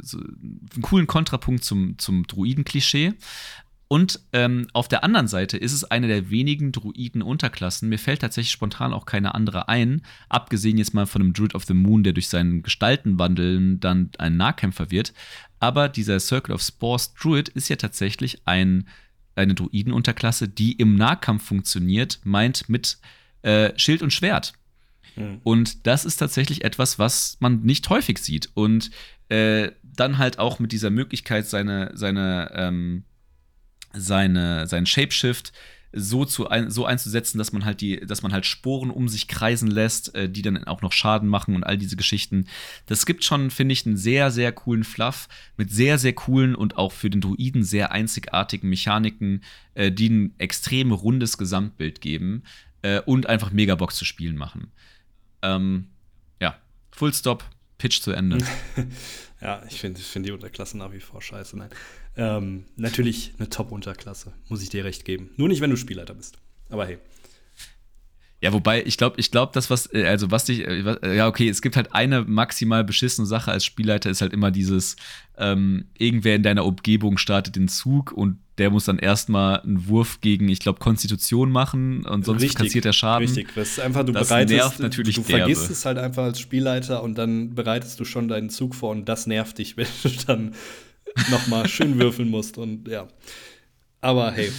[0.03, 3.14] so einen coolen Kontrapunkt zum, zum Druiden-Klischee.
[3.95, 7.88] Und ähm, auf der anderen Seite ist es eine der wenigen Druiden-Unterklassen.
[7.88, 11.64] Mir fällt tatsächlich spontan auch keine andere ein, abgesehen jetzt mal von einem Druid of
[11.66, 15.14] the Moon, der durch seinen Gestaltenwandeln dann ein Nahkämpfer wird.
[15.61, 18.88] Aber dieser Circle of Spores Druid ist ja tatsächlich ein,
[19.36, 22.99] eine Druiden-Unterklasse, die im Nahkampf funktioniert, meint mit
[23.42, 24.55] äh, Schild und Schwert.
[25.14, 25.40] Mhm.
[25.45, 28.51] Und das ist tatsächlich etwas, was man nicht häufig sieht.
[28.55, 28.90] Und
[29.28, 33.05] äh, dann halt auch mit dieser Möglichkeit, seine, seine ähm,
[33.95, 35.53] seine, sein Shapeshift
[35.97, 39.28] so, zu ein, so einzusetzen, dass man halt die, dass man halt Sporen um sich
[39.28, 42.47] kreisen lässt, äh, die dann auch noch Schaden machen und all diese Geschichten.
[42.86, 46.76] Das gibt schon, finde ich, einen sehr, sehr coolen Fluff mit sehr, sehr coolen und
[46.76, 52.42] auch für den Druiden sehr einzigartigen Mechaniken, äh, die ein extrem rundes Gesamtbild geben
[52.82, 54.72] äh, und einfach mega Bock zu spielen machen.
[55.42, 55.88] Ähm,
[56.40, 56.59] ja,
[56.90, 57.45] Full Stop,
[57.78, 58.38] Pitch zu Ende.
[59.40, 61.57] ja, ich finde find die Unterklassen nach wie vor scheiße.
[61.57, 61.70] Nein.
[62.16, 65.30] Ähm, natürlich eine Top-Unterklasse, muss ich dir recht geben.
[65.36, 66.38] Nur nicht, wenn du Spielleiter bist.
[66.70, 66.98] Aber hey.
[68.40, 71.48] Ja, wobei, ich glaube, ich glaube, das, was, äh, also was dich, äh, ja, okay,
[71.48, 74.96] es gibt halt eine maximal beschissene Sache als Spielleiter, ist halt immer dieses,
[75.38, 80.20] ähm, irgendwer in deiner Umgebung startet den Zug und der muss dann erstmal einen Wurf
[80.20, 83.26] gegen, ich glaube, Konstitution machen und sonst richtig, kassiert er Schaden.
[83.26, 85.38] Richtig, das ist einfach, du das bereitest, nervt natürlich du derbe.
[85.38, 89.08] vergisst es halt einfach als Spielleiter und dann bereitest du schon deinen Zug vor und
[89.08, 90.54] das nervt dich, wenn du dann
[91.30, 93.08] nochmal schön würfeln musst und ja.
[94.00, 94.50] Aber hey,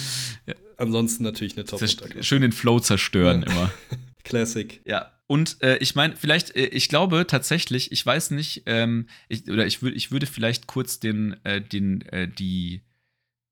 [0.78, 1.82] ansonsten natürlich eine top
[2.22, 3.52] Schön den Flow zerstören ja.
[3.52, 3.72] immer.
[4.24, 4.82] Classic.
[4.86, 5.12] Ja.
[5.28, 9.66] Und äh, ich meine, vielleicht, äh, ich glaube tatsächlich, ich weiß nicht, ähm, ich, oder
[9.66, 12.82] ich, würd, ich würde vielleicht kurz den, äh, den, äh, die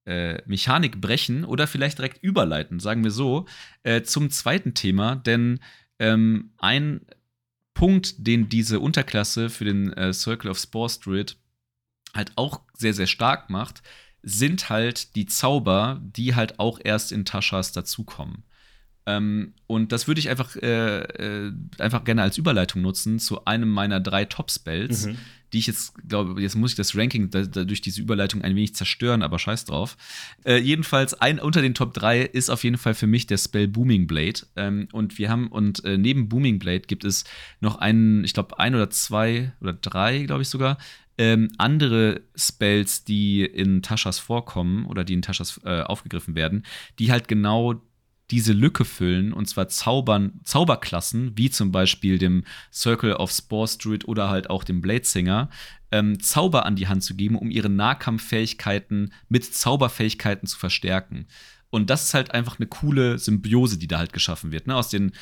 [0.04, 3.46] äh, Mechanik brechen oder vielleicht direkt überleiten, sagen wir so,
[3.82, 5.60] äh, zum zweiten Thema, denn
[5.98, 7.00] ähm, ein
[7.72, 11.36] Punkt, den diese Unterklasse für den Circle of Spore Druid
[12.14, 13.82] halt auch sehr, sehr stark macht,
[14.22, 18.44] sind halt die Zauber, die halt auch erst in Taschas dazukommen.
[19.06, 23.68] Ähm, und das würde ich einfach, äh, äh, einfach gerne als Überleitung nutzen zu einem
[23.68, 25.18] meiner drei Top-Spells, mhm.
[25.52, 28.56] die ich jetzt glaube, jetzt muss ich das Ranking da, da durch diese Überleitung ein
[28.56, 29.98] wenig zerstören, aber scheiß drauf.
[30.44, 33.68] Äh, jedenfalls, ein unter den Top 3 ist auf jeden Fall für mich der Spell
[33.68, 34.40] Booming Blade.
[34.56, 37.24] Ähm, und wir haben, und äh, neben Booming Blade gibt es
[37.60, 40.78] noch einen, ich glaube, ein oder zwei oder drei, glaube ich sogar,
[41.18, 46.64] ähm, andere Spells, die in Taschas vorkommen oder die in Taschas äh, aufgegriffen werden,
[46.98, 47.82] die halt genau
[48.30, 54.08] diese Lücke füllen, und zwar Zaubern, Zauberklassen, wie zum Beispiel dem Circle of Spore Druid
[54.08, 55.50] oder halt auch dem Bladesinger,
[55.92, 61.26] ähm, Zauber an die Hand zu geben, um ihre Nahkampffähigkeiten mit Zauberfähigkeiten zu verstärken.
[61.68, 64.74] Und das ist halt einfach eine coole Symbiose, die da halt geschaffen wird, ne?
[64.74, 65.12] aus den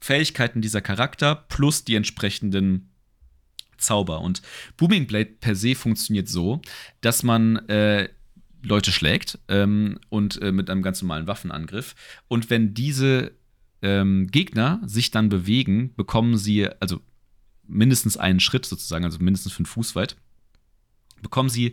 [0.00, 2.90] Fähigkeiten dieser Charakter plus die entsprechenden
[3.78, 4.20] Zauber.
[4.20, 4.42] Und
[4.76, 6.60] Booming Blade per se funktioniert so,
[7.00, 8.08] dass man äh,
[8.62, 11.94] Leute schlägt ähm, und äh, mit einem ganz normalen Waffenangriff.
[12.28, 13.32] Und wenn diese
[13.82, 17.00] ähm, Gegner sich dann bewegen, bekommen sie, also
[17.66, 20.16] mindestens einen Schritt sozusagen, also mindestens fünf Fuß weit,
[21.22, 21.72] bekommen sie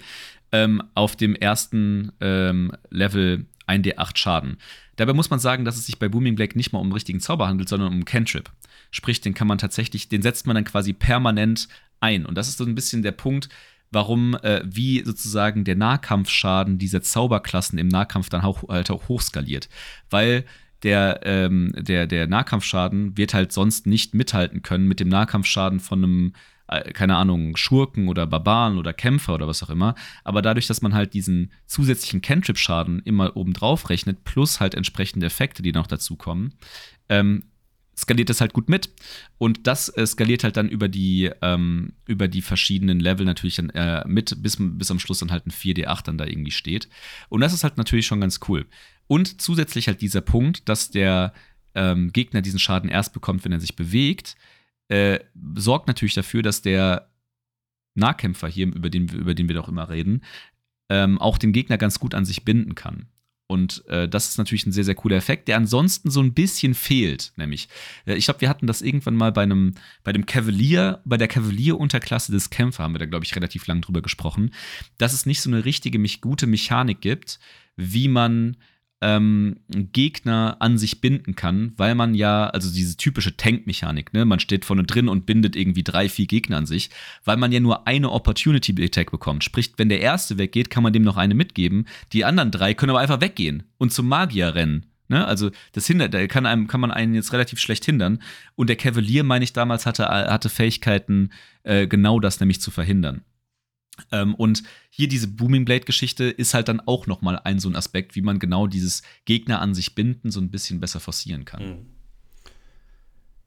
[0.52, 4.58] ähm, auf dem ersten ähm, Level 1d8 Schaden.
[4.96, 7.20] Dabei muss man sagen, dass es sich bei Booming Black nicht mal um einen richtigen
[7.20, 8.52] Zauber handelt, sondern um einen Cantrip.
[8.92, 11.68] Sprich, den kann man tatsächlich, den setzt man dann quasi permanent
[12.04, 12.26] ein.
[12.26, 13.50] Und das ist so ein bisschen der Punkt,
[13.92, 19.70] warum, äh, wie sozusagen der Nahkampfschaden dieser Zauberklassen im Nahkampf dann auch, halt auch hochskaliert.
[20.10, 20.46] Weil
[20.84, 26.04] der, ähm, der, der Nahkampfschaden wird halt sonst nicht mithalten können mit dem Nahkampfschaden von
[26.04, 26.34] einem,
[26.68, 29.96] äh, keine Ahnung, Schurken oder Barbaren oder Kämpfer oder was auch immer.
[30.24, 35.62] Aber dadurch, dass man halt diesen zusätzlichen Cantrip-Schaden immer obendrauf rechnet, plus halt entsprechende Effekte,
[35.62, 36.56] die noch dazukommen,
[37.08, 37.44] ähm,
[37.98, 38.90] skaliert das halt gut mit.
[39.38, 43.70] Und das äh, skaliert halt dann über die, ähm, über die verschiedenen Level natürlich dann
[43.72, 46.90] äh, mit, bis, bis am Schluss dann halt ein 4D8 dann da irgendwie steht.
[47.30, 48.66] Und das ist halt natürlich schon ganz cool.
[49.08, 51.34] Und zusätzlich halt dieser Punkt, dass der
[51.76, 54.36] ähm, Gegner diesen Schaden erst bekommt, wenn er sich bewegt,
[54.88, 55.20] äh,
[55.56, 57.10] sorgt natürlich dafür, dass der
[57.96, 60.22] Nahkämpfer hier, über den, über den wir doch immer reden,
[60.90, 63.08] ähm, auch den Gegner ganz gut an sich binden kann.
[63.54, 66.74] Und äh, das ist natürlich ein sehr, sehr cooler Effekt, der ansonsten so ein bisschen
[66.74, 67.34] fehlt.
[67.36, 67.70] Nämlich,
[68.08, 71.28] äh, ich glaube, wir hatten das irgendwann mal bei einem, bei dem Cavalier, bei der
[71.28, 74.56] Cavalier-Unterklasse des Kämpfer, haben wir da, glaube ich, relativ lang drüber gesprochen,
[74.98, 77.40] dass es nicht so eine richtige, mich gute Mechanik gibt,
[77.76, 78.58] wie man
[79.04, 84.40] ähm, Gegner an sich binden kann, weil man ja, also diese typische Tank-Mechanik, ne, man
[84.40, 86.90] steht vorne drin und bindet irgendwie drei, vier Gegner an sich,
[87.26, 89.44] weil man ja nur eine Opportunity-Attack bekommt.
[89.44, 91.86] Sprich, wenn der erste weggeht, kann man dem noch eine mitgeben.
[92.14, 94.86] Die anderen drei können aber einfach weggehen und zum Magier rennen.
[95.10, 95.28] Ne?
[95.28, 98.22] Also das hindert, kann, einem, kann man einen jetzt relativ schlecht hindern.
[98.56, 101.32] Und der Cavalier, meine ich damals, hatte, hatte Fähigkeiten,
[101.64, 103.22] äh, genau das nämlich zu verhindern.
[104.12, 108.16] Ähm, und hier diese Booming Blade-Geschichte ist halt dann auch nochmal ein so ein Aspekt,
[108.16, 111.64] wie man genau dieses Gegner an sich binden so ein bisschen besser forcieren kann.
[111.68, 111.86] Mhm.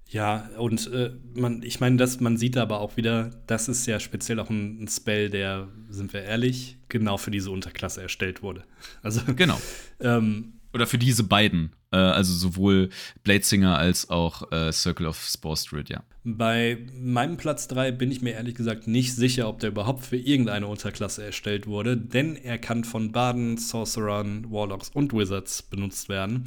[0.08, 3.98] Ja, und äh, man, ich meine, dass man sieht aber auch wieder, das ist ja
[3.98, 8.64] speziell auch ein, ein, Spell, der, sind wir ehrlich, genau für diese Unterklasse erstellt wurde.
[9.02, 9.60] Also genau.
[10.00, 12.90] ähm, Oder für diese beiden, äh, also sowohl
[13.24, 16.02] Bladesinger als auch äh, Circle of Spore Street, ja.
[16.22, 20.18] Bei meinem Platz 3 bin ich mir ehrlich gesagt nicht sicher, ob der überhaupt für
[20.18, 26.44] irgendeine Unterklasse erstellt wurde, denn er kann von Baden, Sorcerern, Warlocks und Wizards benutzt werden.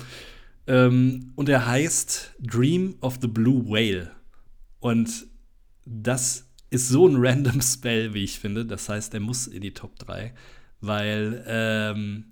[0.67, 4.11] Ähm, und er heißt Dream of the Blue Whale.
[4.79, 5.25] Und
[5.85, 8.63] das ist so ein random Spell, wie ich finde.
[8.63, 10.35] Das heißt, er muss in die Top 3,
[10.81, 12.25] weil ähm,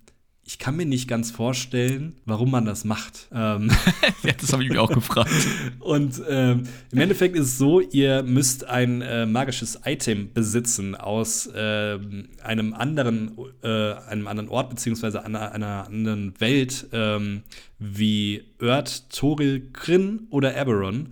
[0.47, 3.27] ich kann mir nicht ganz vorstellen, warum man das macht.
[3.33, 3.69] Ähm
[4.23, 5.29] ja, das habe ich mir auch gefragt.
[5.79, 11.47] Und ähm, im Endeffekt ist es so, ihr müsst ein äh, magisches Item besitzen aus
[11.47, 11.99] äh,
[12.41, 17.43] einem anderen, äh, einem anderen Ort beziehungsweise einer, einer anderen Welt ähm,
[17.77, 21.09] wie Ört, Toril, Kryn oder Eberron.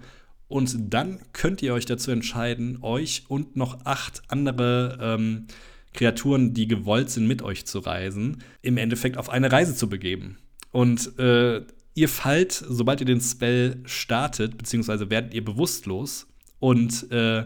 [0.48, 5.48] Und dann könnt ihr euch dazu entscheiden, euch und noch acht andere ähm,
[5.96, 10.38] Kreaturen, die gewollt sind, mit euch zu reisen, im Endeffekt auf eine Reise zu begeben.
[10.72, 11.62] Und äh,
[11.96, 16.28] ihr fallt, sobald ihr den Spell startet, beziehungsweise werdet ihr bewusstlos
[16.60, 17.46] und äh,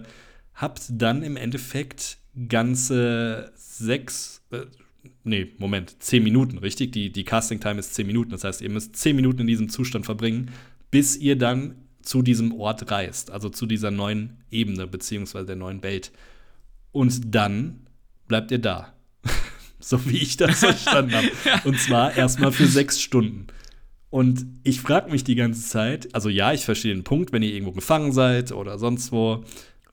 [0.55, 4.65] habt dann im Endeffekt ganze sechs, äh,
[5.23, 6.91] nee, Moment, zehn Minuten, richtig?
[6.91, 8.31] Die, die Casting-Time ist zehn Minuten.
[8.31, 10.51] Das heißt, ihr müsst zehn Minuten in diesem Zustand verbringen,
[10.91, 15.83] bis ihr dann zu diesem Ort reist, also zu dieser neuen Ebene, beziehungsweise der neuen
[15.83, 16.11] Welt.
[16.91, 17.81] Und dann
[18.29, 18.93] bleibt ihr da.
[19.81, 21.29] so wie ich das verstanden habe.
[21.65, 23.47] Und zwar erstmal für sechs Stunden.
[24.09, 27.53] Und ich frage mich die ganze Zeit, also ja, ich verstehe den Punkt, wenn ihr
[27.53, 29.43] irgendwo gefangen seid oder sonst wo,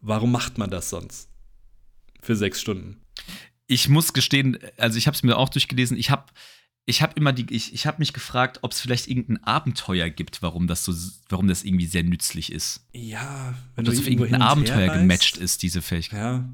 [0.01, 1.29] warum macht man das sonst?
[2.23, 3.01] Für sechs Stunden.
[3.67, 6.27] Ich muss gestehen, also ich habe es mir auch durchgelesen, ich habe
[6.89, 10.41] ich habe immer die, ich, ich habe mich gefragt, ob es vielleicht irgendein Abenteuer gibt,
[10.41, 10.95] warum das so,
[11.29, 12.87] warum das irgendwie sehr nützlich ist.
[12.93, 16.21] Ja, wenn ob das auf irgendein Abenteuer gematcht ist, diese Fähigkeit.
[16.21, 16.49] Ja,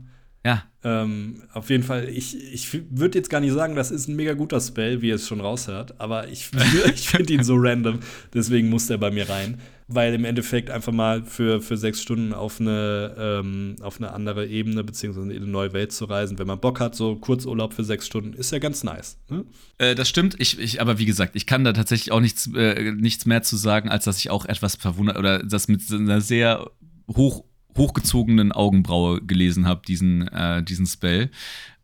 [0.44, 0.64] ja.
[0.84, 4.32] Ähm, auf jeden Fall, ich, ich würde jetzt gar nicht sagen, das ist ein mega
[4.32, 6.50] guter Spell, wie ihr es schon raushört, aber ich,
[6.94, 8.00] ich finde ihn so random,
[8.34, 9.60] deswegen muss der bei mir rein.
[9.88, 14.46] Weil im Endeffekt einfach mal für, für sechs Stunden auf eine, ähm, auf eine andere
[14.46, 17.84] Ebene beziehungsweise in eine neue Welt zu reisen, wenn man Bock hat, so Kurzurlaub für
[17.84, 19.18] sechs Stunden, ist ja ganz nice.
[19.28, 19.44] Ne?
[19.78, 22.92] Äh, das stimmt, ich, ich, aber wie gesagt, ich kann da tatsächlich auch nichts, äh,
[22.92, 26.70] nichts mehr zu sagen, als dass ich auch etwas verwundert oder das mit einer sehr
[27.08, 27.44] hoch
[27.76, 31.30] hochgezogenen Augenbraue gelesen habe, diesen, äh, diesen Spell.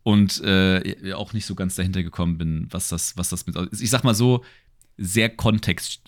[0.03, 3.55] Und äh, auch nicht so ganz dahinter gekommen bin, was das, was das mit.
[3.79, 4.43] Ich sag mal so,
[4.97, 6.01] sehr Kontext,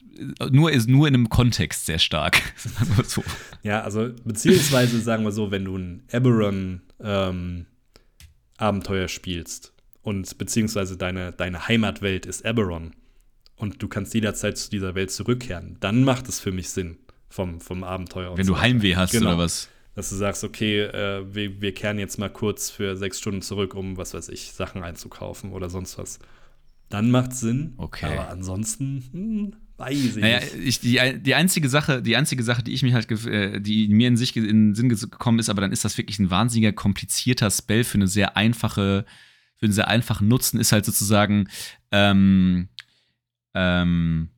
[0.52, 2.42] nur, ist nur in einem Kontext sehr stark.
[3.06, 3.24] so.
[3.64, 7.66] Ja, also beziehungsweise sagen wir so, wenn du ein Eberron ähm,
[8.58, 12.92] Abenteuer spielst und beziehungsweise deine, deine Heimatwelt ist Eberron
[13.56, 16.98] und du kannst jederzeit zu dieser Welt zurückkehren, dann macht es für mich Sinn
[17.32, 18.38] vom, vom Abenteuer.
[18.38, 19.30] Wenn so du Heimweh hast genau.
[19.30, 19.70] oder was?
[19.96, 23.74] Dass du sagst, okay, äh, wir, wir kehren jetzt mal kurz für sechs Stunden zurück,
[23.74, 26.20] um, was weiß ich, Sachen einzukaufen oder sonst was.
[26.90, 27.74] Dann macht Sinn.
[27.78, 28.06] Okay.
[28.06, 32.74] Aber ansonsten, hm, weiß ich naja, ich, die, die, einzige Sache, die einzige Sache, die
[32.74, 35.72] ich mich halt, äh, die mir in sich in den Sinn gekommen ist, aber dann
[35.72, 39.06] ist das wirklich ein wahnsinniger komplizierter Spell für eine sehr einfache,
[39.56, 41.48] für einen sehr einfachen Nutzen, ist halt sozusagen,
[41.92, 42.68] ähm,
[43.54, 44.31] ähm,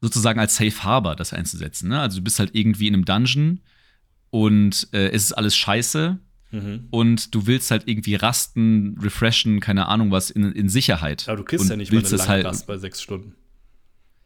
[0.00, 1.88] sozusagen als Safe Harbor das einzusetzen.
[1.88, 2.00] Ne?
[2.00, 3.60] Also du bist halt irgendwie in einem Dungeon
[4.30, 6.18] und äh, es ist alles scheiße.
[6.50, 6.86] Mhm.
[6.90, 11.28] Und du willst halt irgendwie rasten, refreshen, keine Ahnung was, in, in Sicherheit.
[11.28, 13.34] Aber du kriegst und ja nicht mal eine lange halt, Rast bei sechs Stunden.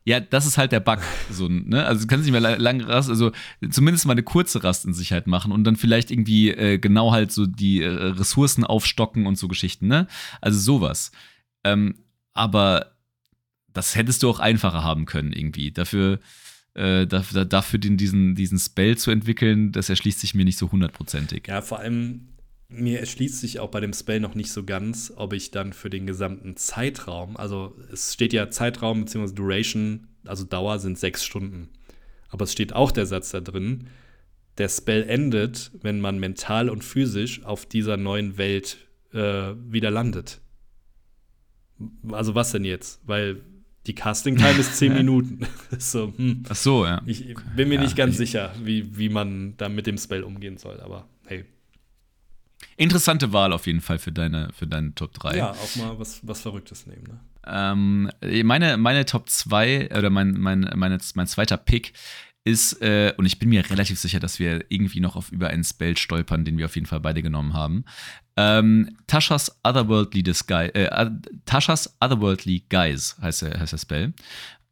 [0.05, 0.99] Ja, das ist halt der Bug.
[1.31, 1.85] So, ne?
[1.85, 3.33] Also du kannst nicht mehr lange Rast, also
[3.71, 7.31] zumindest mal eine kurze Rast in Sicherheit machen und dann vielleicht irgendwie äh, genau halt
[7.31, 10.07] so die äh, Ressourcen aufstocken und so Geschichten, ne?
[10.41, 11.13] Also sowas.
[11.65, 11.95] Ähm,
[12.35, 12.97] aber
[13.73, 15.73] das hättest du auch einfacher haben können irgendwie.
[15.73, 16.19] Dafür
[16.75, 20.73] äh, dafür, dafür den, diesen, diesen Spell zu entwickeln, das erschließt sich mir nicht so
[20.73, 21.47] hundertprozentig.
[21.47, 22.29] Ja, vor allem,
[22.69, 25.91] mir erschließt sich auch bei dem Spell noch nicht so ganz, ob ich dann für
[25.91, 29.35] den gesamten Zeitraum, also es steht ja Zeitraum bzw.
[29.35, 31.69] Duration, also Dauer sind sechs Stunden.
[32.31, 33.89] Aber es steht auch der Satz da drin,
[34.57, 38.79] der Spell endet, wenn man mental und physisch auf dieser neuen Welt
[39.13, 40.41] äh, wieder landet.
[42.11, 43.01] Also was denn jetzt?
[43.05, 43.43] Weil
[43.87, 45.47] die Casting-Time ist zehn Minuten.
[45.79, 46.45] so, hm.
[46.49, 47.03] Ach so, ja.
[47.07, 50.59] Ich bin mir ja, nicht ganz sicher, wie, wie man da mit dem Spell umgehen
[50.59, 51.45] soll, aber hey.
[52.77, 55.37] Interessante Wahl auf jeden Fall für deine, für deine Top 3.
[55.37, 57.21] Ja, auch mal was, was Verrücktes nehmen, ne?
[57.45, 58.11] Ähm,
[58.45, 61.93] meine, meine Top 2 oder mein, mein, meine, mein zweiter Pick
[62.45, 65.65] ist, äh, und ich bin mir relativ sicher, dass wir irgendwie noch auf über einen
[65.65, 67.85] Spell stolpern, den wir auf jeden Fall beide genommen haben.
[68.37, 71.11] Ähm, Tasha's Otherworldly Disguise, äh,
[71.45, 74.15] Tasha's Otherworldly Guys heißt der, heißt der Spell.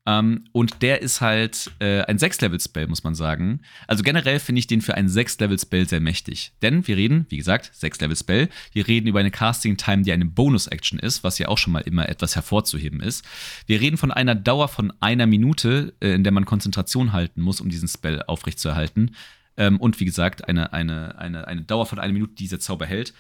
[0.06, 3.61] Ähm, und der ist halt äh, ein Sechs-Level-Spell, muss man sagen.
[3.86, 6.52] Also generell finde ich den für einen Sechs-Level-Spell sehr mächtig.
[6.62, 8.48] Denn wir reden, wie gesagt, Sechs-Level-Spell.
[8.72, 12.08] Wir reden über eine Casting-Time, die eine Bonus-Action ist, was ja auch schon mal immer
[12.08, 13.24] etwas hervorzuheben ist.
[13.66, 17.61] Wir reden von einer Dauer von einer Minute, äh, in der man Konzentration halten muss,
[17.61, 19.14] um diesen Spell aufrechtzuerhalten.
[19.58, 22.86] Ähm, und wie gesagt, eine, eine, eine, eine Dauer von einer Minute, die dieser Zauber
[22.86, 23.12] hält.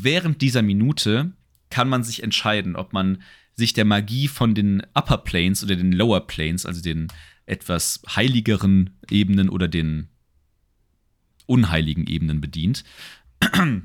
[0.00, 1.32] Während dieser Minute
[1.70, 3.20] kann man sich entscheiden, ob man
[3.54, 7.08] sich der Magie von den Upper Planes oder den Lower Planes, also den
[7.46, 10.08] etwas heiligeren Ebenen oder den
[11.46, 12.84] unheiligen Ebenen bedient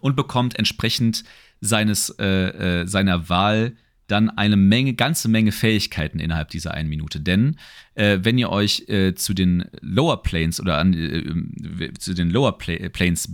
[0.00, 1.24] und bekommt entsprechend
[1.60, 3.76] seines, äh, äh, seiner Wahl
[4.06, 7.20] dann eine Menge, ganze Menge Fähigkeiten innerhalb dieser einen Minute.
[7.20, 7.58] Denn
[7.94, 12.56] äh, wenn ihr euch äh, zu den Lower Planes oder an, äh, zu den Lower
[12.56, 13.30] Pla Planes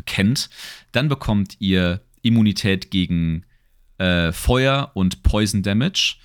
[0.00, 0.48] bekennt,
[0.92, 3.44] dann bekommt ihr Immunität gegen
[3.98, 6.16] äh, Feuer und Poison Damage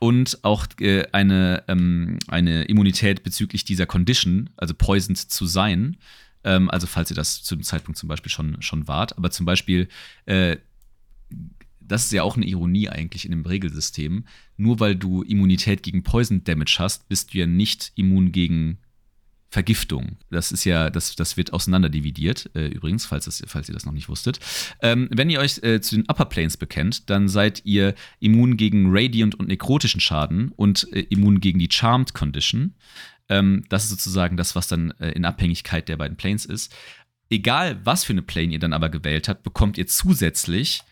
[0.00, 5.96] und auch äh, eine, ähm, eine Immunität bezüglich dieser Condition, also poisoned zu sein.
[6.44, 9.16] Ähm, also falls ihr das zu dem Zeitpunkt zum Beispiel schon, schon wart.
[9.16, 9.88] Aber zum Beispiel,
[10.26, 10.58] äh,
[11.80, 14.24] das ist ja auch eine Ironie eigentlich in dem Regelsystem.
[14.56, 18.78] Nur weil du Immunität gegen Poison Damage hast, bist du ja nicht immun gegen
[19.52, 20.16] Vergiftung.
[20.30, 23.92] Das ist ja, das, das wird auseinanderdividiert, äh, übrigens, falls, das, falls ihr das noch
[23.92, 24.38] nicht wusstet.
[24.80, 28.86] Ähm, wenn ihr euch äh, zu den Upper Planes bekennt, dann seid ihr immun gegen
[28.88, 32.76] Radiant und nekrotischen Schaden und äh, immun gegen die Charmed Condition.
[33.28, 36.74] Ähm, das ist sozusagen das, was dann äh, in Abhängigkeit der beiden Planes ist.
[37.28, 40.82] Egal, was für eine Plane ihr dann aber gewählt habt, bekommt ihr zusätzlich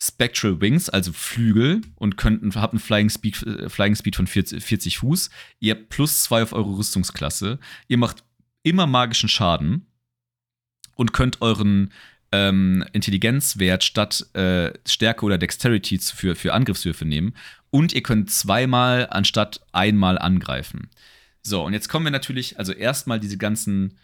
[0.00, 4.62] Spectral Wings, also Flügel, und könnt, habt einen Flying Speed, äh, Flying Speed von 40,
[4.62, 5.30] 40 Fuß.
[5.60, 7.58] Ihr habt plus zwei auf eure Rüstungsklasse.
[7.88, 8.22] Ihr macht
[8.62, 9.86] immer magischen Schaden
[10.94, 11.92] und könnt euren
[12.30, 17.34] ähm, Intelligenzwert statt äh, Stärke oder Dexterity für, für Angriffswürfe nehmen.
[17.70, 20.90] Und ihr könnt zweimal anstatt einmal angreifen.
[21.42, 23.98] So, und jetzt kommen wir natürlich, also erstmal diese ganzen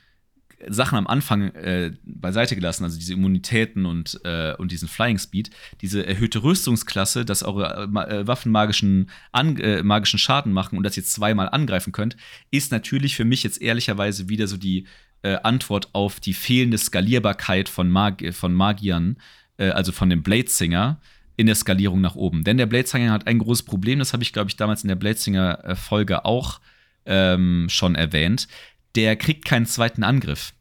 [0.68, 5.50] Sachen am Anfang äh, beiseite gelassen, also diese Immunitäten und, äh, und diesen Flying Speed,
[5.80, 10.96] diese erhöhte Rüstungsklasse, dass eure äh, Waffen magischen, an, äh, magischen Schaden machen und dass
[10.96, 12.16] ihr zweimal angreifen könnt,
[12.50, 14.86] ist natürlich für mich jetzt ehrlicherweise wieder so die
[15.22, 19.16] äh, Antwort auf die fehlende Skalierbarkeit von, Mag von Magiern,
[19.56, 21.00] äh, also von dem Bladesinger
[21.36, 22.44] in der Skalierung nach oben.
[22.44, 24.94] Denn der Bladesinger hat ein großes Problem, das habe ich, glaube ich, damals in der
[24.94, 26.60] Bladesinger-Folge auch
[27.06, 28.48] ähm, schon erwähnt
[28.94, 30.54] der kriegt keinen zweiten Angriff.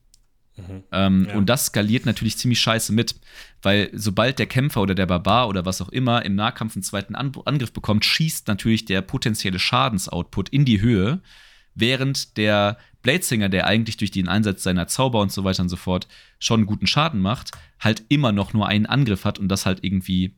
[0.56, 0.84] Mhm.
[0.92, 1.36] Ähm, ja.
[1.36, 3.16] Und das skaliert natürlich ziemlich scheiße mit,
[3.62, 7.16] weil sobald der Kämpfer oder der Barbar oder was auch immer im Nahkampf einen zweiten
[7.16, 11.22] An Angriff bekommt, schießt natürlich der potenzielle Schadensoutput in die Höhe,
[11.74, 15.76] während der Bladesinger, der eigentlich durch den Einsatz seiner Zauber und so weiter und so
[15.76, 16.08] fort
[16.40, 20.36] schon guten Schaden macht, halt immer noch nur einen Angriff hat und das halt irgendwie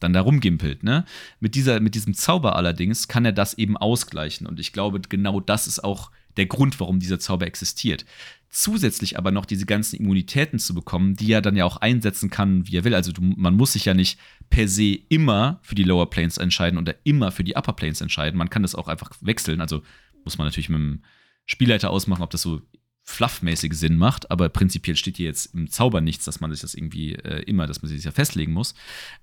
[0.00, 1.04] dann da rumgimpelt, ne?
[1.40, 4.46] Mit, dieser, mit diesem Zauber allerdings kann er das eben ausgleichen.
[4.46, 8.06] Und ich glaube, genau das ist auch der Grund, warum dieser Zauber existiert.
[8.48, 12.66] Zusätzlich aber noch diese ganzen Immunitäten zu bekommen, die er dann ja auch einsetzen kann,
[12.66, 12.94] wie er will.
[12.94, 14.18] Also du, man muss sich ja nicht
[14.48, 18.38] per se immer für die Lower Planes entscheiden oder immer für die Upper Planes entscheiden.
[18.38, 19.60] Man kann das auch einfach wechseln.
[19.60, 19.82] Also
[20.24, 21.02] muss man natürlich mit dem
[21.44, 22.62] Spielleiter ausmachen, ob das so
[23.04, 26.74] fluffmäßig Sinn macht, aber prinzipiell steht hier jetzt im Zauber nichts, dass man sich das
[26.74, 28.74] irgendwie äh, immer, dass man sich das ja festlegen muss.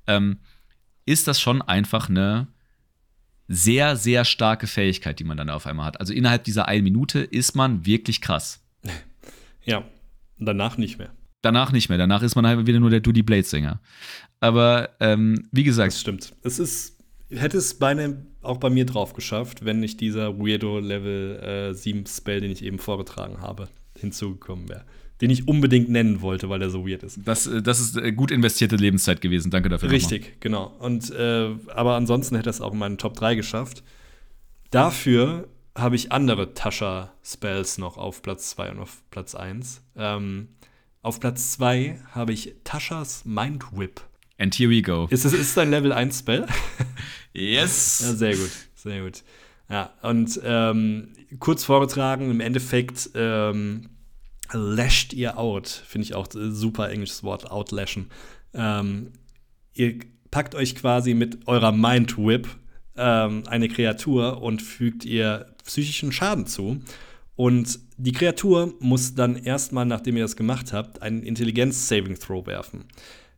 [0.07, 0.39] Ähm,
[1.05, 2.47] ist das schon einfach eine
[3.47, 5.99] sehr, sehr starke Fähigkeit, die man dann auf einmal hat.
[5.99, 8.61] Also innerhalb dieser einen Minute ist man wirklich krass.
[9.67, 9.83] Ja,
[10.37, 11.09] danach nicht mehr.
[11.41, 11.97] Danach nicht mehr.
[11.97, 13.81] Danach ist man halt wieder nur der Duty Blade Sänger.
[14.39, 15.91] Aber ähm, wie gesagt.
[15.91, 16.33] Das stimmt.
[16.43, 16.99] Es ist,
[17.31, 22.05] hätte es beinahe auch bei mir drauf geschafft, wenn nicht dieser Weirdo Level äh, 7
[22.05, 24.85] Spell, den ich eben vorgetragen habe, hinzugekommen wäre
[25.21, 27.19] den ich unbedingt nennen wollte, weil er so weird ist.
[27.23, 29.51] Das, äh, das ist äh, gut investierte Lebenszeit gewesen.
[29.51, 29.89] Danke dafür.
[29.89, 30.73] Richtig, genau.
[30.79, 33.83] Und, äh, aber ansonsten hätte er es auch in meinen Top 3 geschafft.
[34.71, 39.81] Dafür habe ich andere Tascha-Spells noch auf Platz 2 und auf Platz 1.
[39.95, 40.49] Ähm,
[41.01, 44.01] auf Platz 2 habe ich Taschas Mind Whip.
[44.37, 45.07] And here we go.
[45.09, 46.45] Ist es ist ein Level 1 Spell?
[47.33, 48.01] yes.
[48.05, 49.23] Ja, sehr gut, sehr gut.
[49.69, 53.89] Ja, und ähm, kurz vorgetragen, im Endeffekt ähm,
[54.51, 55.67] lasht ihr out.
[55.67, 58.09] Finde ich auch super englisches Wort, outlashen.
[58.53, 59.11] Ähm,
[59.73, 59.99] ihr
[60.31, 62.47] packt euch quasi mit eurer Mind Whip
[62.97, 66.81] ähm, eine Kreatur und fügt ihr psychischen Schaden zu.
[67.35, 72.85] Und die Kreatur muss dann erstmal, nachdem ihr das gemacht habt, einen Intelligenz-Saving-Throw werfen.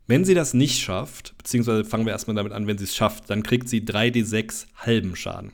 [0.06, 3.28] Wenn sie das nicht schafft, beziehungsweise fangen wir erstmal damit an, wenn sie es schafft,
[3.28, 5.52] dann kriegt sie 3d6 halben Schaden.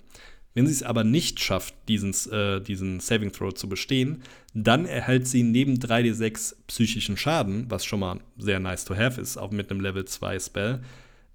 [0.54, 4.22] Wenn sie es aber nicht schafft, diesen, äh, diesen Saving Throw zu bestehen,
[4.54, 9.36] dann erhält sie neben 3d6 psychischen Schaden, was schon mal sehr nice to have ist,
[9.36, 10.80] auch mit einem Level 2 Spell,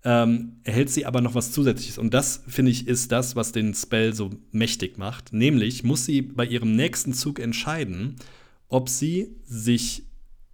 [0.05, 1.97] ähm, erhält sie aber noch was Zusätzliches.
[1.97, 5.33] Und das, finde ich, ist das, was den Spell so mächtig macht.
[5.33, 8.15] Nämlich muss sie bei ihrem nächsten Zug entscheiden,
[8.69, 10.03] ob sie sich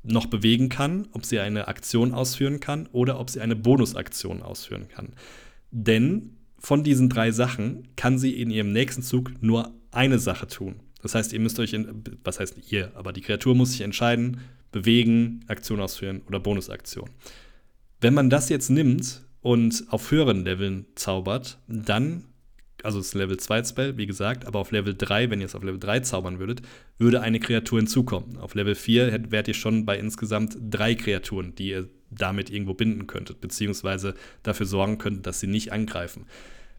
[0.01, 4.87] noch bewegen kann, ob sie eine Aktion ausführen kann oder ob sie eine Bonusaktion ausführen
[4.87, 5.13] kann.
[5.71, 6.34] Denn
[6.65, 10.77] von diesen drei Sachen kann sie in ihrem nächsten Zug nur eine Sache tun.
[11.03, 14.39] Das heißt, ihr müsst euch, in, was heißt ihr, aber die Kreatur muss sich entscheiden,
[14.71, 17.11] bewegen, Aktion ausführen oder Bonusaktion.
[18.01, 22.25] Wenn man das jetzt nimmt und auf höheren Leveln zaubert, dann,
[22.81, 25.45] also es ist ein Level 2 Spell, wie gesagt, aber auf Level 3, wenn ihr
[25.45, 26.63] es auf Level 3 zaubern würdet,
[26.97, 28.37] würde eine Kreatur hinzukommen.
[28.37, 33.05] Auf Level 4 wärt ihr schon bei insgesamt drei Kreaturen, die ihr damit irgendwo binden
[33.05, 36.25] könntet, beziehungsweise dafür sorgen könntet, dass sie nicht angreifen.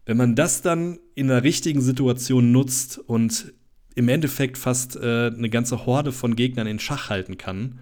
[0.07, 3.53] Wenn man das dann in der richtigen Situation nutzt und
[3.93, 7.79] im Endeffekt fast äh, eine ganze Horde von Gegnern in Schach halten kann,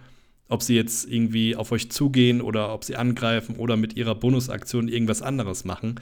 [0.48, 4.88] ob sie jetzt irgendwie auf euch zugehen oder ob sie angreifen oder mit ihrer Bonusaktion
[4.88, 6.00] irgendwas anderes machen.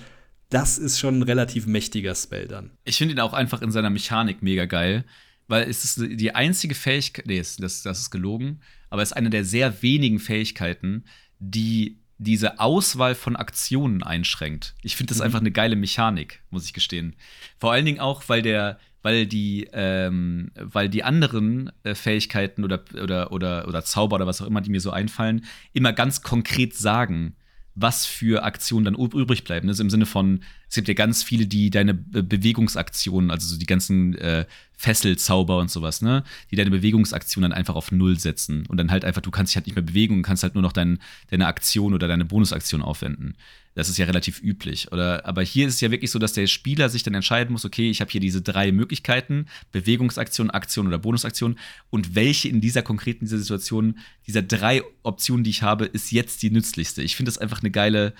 [0.47, 2.71] Das ist schon ein relativ mächtiger Spell dann.
[2.86, 5.03] Ich finde ihn auch einfach in seiner Mechanik mega geil,
[5.49, 9.30] weil es ist die einzige Fähigkeit, nee, das, das ist gelogen, aber es ist eine
[9.30, 11.03] der sehr wenigen Fähigkeiten,
[11.39, 14.76] die diese Auswahl von Aktionen einschränkt.
[14.82, 15.26] Ich finde das mhm.
[15.26, 17.15] einfach eine geile Mechanik, muss ich gestehen.
[17.59, 22.84] Vor allen Dingen auch, weil der, weil die, ähm, weil die anderen äh, Fähigkeiten oder,
[23.01, 26.74] oder, oder, oder Zauber oder was auch immer, die mir so einfallen, immer ganz konkret
[26.74, 27.36] sagen,
[27.76, 29.67] was für Aktionen dann übrig bleiben.
[29.67, 30.43] Das ist im Sinne von,
[30.74, 35.59] es gibt ja ganz viele, die deine Be Bewegungsaktionen, also so die ganzen äh, Fesselzauber
[35.59, 39.21] und sowas, ne, die deine Bewegungsaktionen dann einfach auf Null setzen und dann halt einfach,
[39.21, 40.97] du kannst dich halt nicht mehr bewegen und kannst halt nur noch dein,
[41.30, 43.36] deine Aktion oder deine Bonusaktion aufwenden.
[43.76, 44.91] Das ist ja relativ üblich.
[44.91, 47.65] Oder, aber hier ist es ja wirklich so, dass der Spieler sich dann entscheiden muss,
[47.65, 51.59] okay, ich habe hier diese drei Möglichkeiten, Bewegungsaktion, Aktion oder Bonusaktion.
[51.91, 56.41] Und welche in dieser konkreten dieser Situation, dieser drei Optionen, die ich habe, ist jetzt
[56.41, 57.03] die nützlichste.
[57.03, 58.15] Ich finde das einfach eine geile,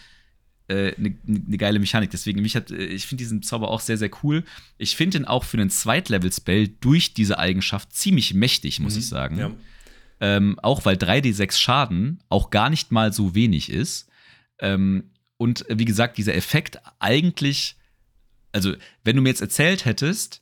[0.68, 2.12] äh, eine, eine, geile Mechanik.
[2.12, 4.44] Deswegen, mich hat, äh, ich finde diesen Zauber auch sehr, sehr cool.
[4.78, 9.00] Ich finde ihn auch für einen Zweitlevel-Spell durch diese Eigenschaft ziemlich mächtig, muss mhm.
[9.00, 9.38] ich sagen.
[9.38, 9.52] Ja.
[10.20, 14.08] Ähm, auch weil 3d6 Schaden auch gar nicht mal so wenig ist.
[14.60, 17.76] Ähm, und äh, wie gesagt, dieser Effekt eigentlich,
[18.54, 20.42] also wenn du mir jetzt erzählt hättest,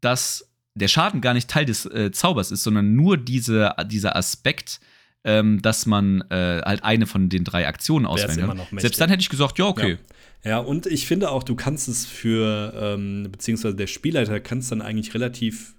[0.00, 4.80] dass der Schaden gar nicht Teil des äh, Zaubers ist, sondern nur diese, dieser Aspekt,
[5.26, 8.78] ähm, dass man äh, halt eine von den drei Aktionen auswählen kann.
[8.78, 9.98] Selbst dann hätte ich gesagt, ja, okay.
[10.44, 10.50] Ja.
[10.50, 10.58] ja.
[10.58, 14.80] und ich finde auch, du kannst es für, ähm, beziehungsweise der Spielleiter kann es dann
[14.80, 15.74] eigentlich relativ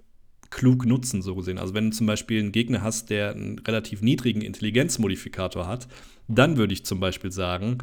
[0.49, 1.57] klug nutzen, so gesehen.
[1.57, 5.87] Also wenn du zum Beispiel einen Gegner hast, der einen relativ niedrigen Intelligenzmodifikator hat,
[6.27, 7.77] dann würde ich zum Beispiel sagen,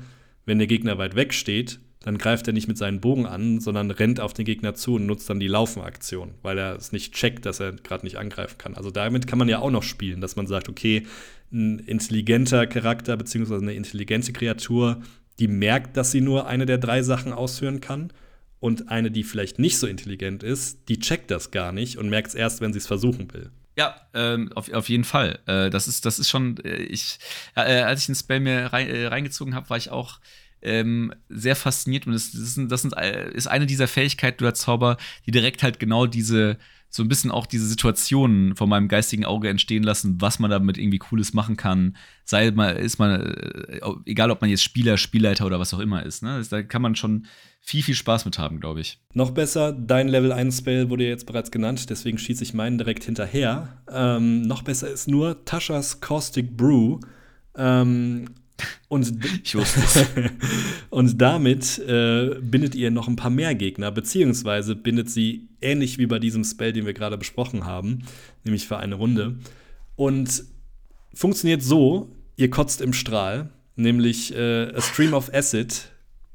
[0.44, 3.90] wenn der Gegner weit weg steht, dann greift er nicht mit seinen Bogen an, sondern
[3.90, 7.46] rennt auf den Gegner zu und nutzt dann die Laufenaktion, weil er es nicht checkt,
[7.46, 8.74] dass er gerade nicht angreifen kann.
[8.74, 11.06] Also damit kann man ja auch noch spielen, dass man sagt, okay,
[11.50, 13.54] ein intelligenter Charakter bzw.
[13.54, 15.00] eine intelligente Kreatur,
[15.38, 18.12] die merkt, dass sie nur eine der drei Sachen ausführen kann.
[18.60, 22.28] Und eine, die vielleicht nicht so intelligent ist, die checkt das gar nicht und merkt
[22.28, 23.50] es erst, wenn sie es versuchen will.
[23.76, 25.38] Ja, ähm, auf, auf jeden Fall.
[25.46, 27.18] Äh, das, ist, das ist schon, äh, ich,
[27.56, 30.20] äh, als ich den Spell mir rein, äh, reingezogen habe, war ich auch
[30.64, 34.96] ähm, sehr fasziniert und das, das, sind, das äh, ist eine dieser Fähigkeiten oder Zauber,
[35.26, 36.58] die direkt halt genau diese,
[36.94, 40.78] so ein bisschen auch diese Situationen vor meinem geistigen Auge entstehen lassen, was man damit
[40.78, 41.96] irgendwie Cooles machen kann.
[42.24, 46.04] Sei mal, ist man, äh, egal ob man jetzt Spieler, Spielleiter oder was auch immer
[46.04, 46.42] ist, ne?
[46.48, 47.26] Da kann man schon
[47.60, 49.00] viel, viel Spaß mit haben, glaube ich.
[49.12, 53.04] Noch besser, dein Level 1 Spell wurde jetzt bereits genannt, deswegen schieße ich meinen direkt
[53.04, 53.82] hinterher.
[53.90, 57.00] Ähm, noch besser ist nur Taschas Caustic Brew.
[57.56, 58.26] Ähm,
[58.88, 60.04] und, ich wusste es.
[60.90, 66.06] und damit äh, bindet ihr noch ein paar mehr Gegner, beziehungsweise bindet sie ähnlich wie
[66.06, 68.04] bei diesem Spell, den wir gerade besprochen haben,
[68.44, 69.36] nämlich für eine Runde.
[69.96, 70.44] Und
[71.12, 75.90] funktioniert so: ihr kotzt im Strahl, nämlich äh, a Stream of Acid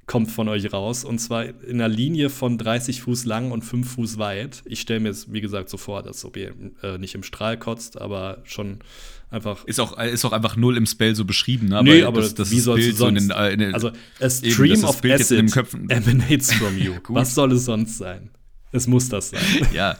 [0.09, 1.05] kommt von euch raus.
[1.05, 4.63] Und zwar in einer Linie von 30 Fuß lang und 5 Fuß weit.
[4.65, 7.59] Ich stelle mir es, wie gesagt, so vor, dass ob ihr äh, nicht im Strahl
[7.59, 8.79] kotzt, aber schon
[9.29, 9.65] einfach.
[9.65, 11.81] Ist auch, ist auch einfach null im Spell so beschrieben, ne?
[11.83, 12.97] Nee, aber das, das wie soll es sonst?
[12.97, 15.39] So in den, in den, also, a stream eben, of Bild acid
[15.89, 16.95] emanates from you.
[17.09, 18.29] Was soll es sonst sein?
[18.71, 19.41] Es muss das sein.
[19.73, 19.97] Ja.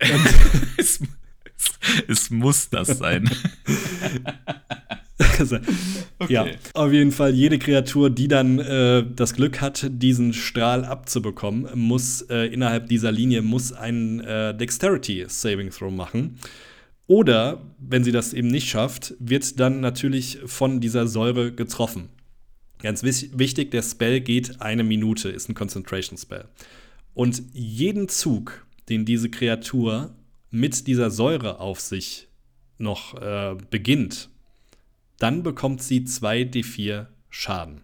[0.76, 1.00] es,
[2.08, 3.30] es muss das sein.
[5.38, 5.58] Also,
[6.18, 6.32] okay.
[6.32, 11.68] Ja, auf jeden Fall, jede Kreatur, die dann äh, das Glück hat, diesen Strahl abzubekommen,
[11.74, 16.38] muss äh, innerhalb dieser Linie muss einen äh, Dexterity Saving Throw machen.
[17.10, 22.08] Oder, wenn sie das eben nicht schafft, wird dann natürlich von dieser Säure getroffen.
[22.78, 26.44] Ganz wichtig, der Spell geht eine Minute, ist ein Concentration Spell.
[27.12, 30.14] Und jeden Zug, den diese Kreatur
[30.52, 32.28] mit dieser Säure auf sich
[32.78, 34.28] noch äh, beginnt,
[35.18, 37.80] dann bekommt sie 2d4 Schaden.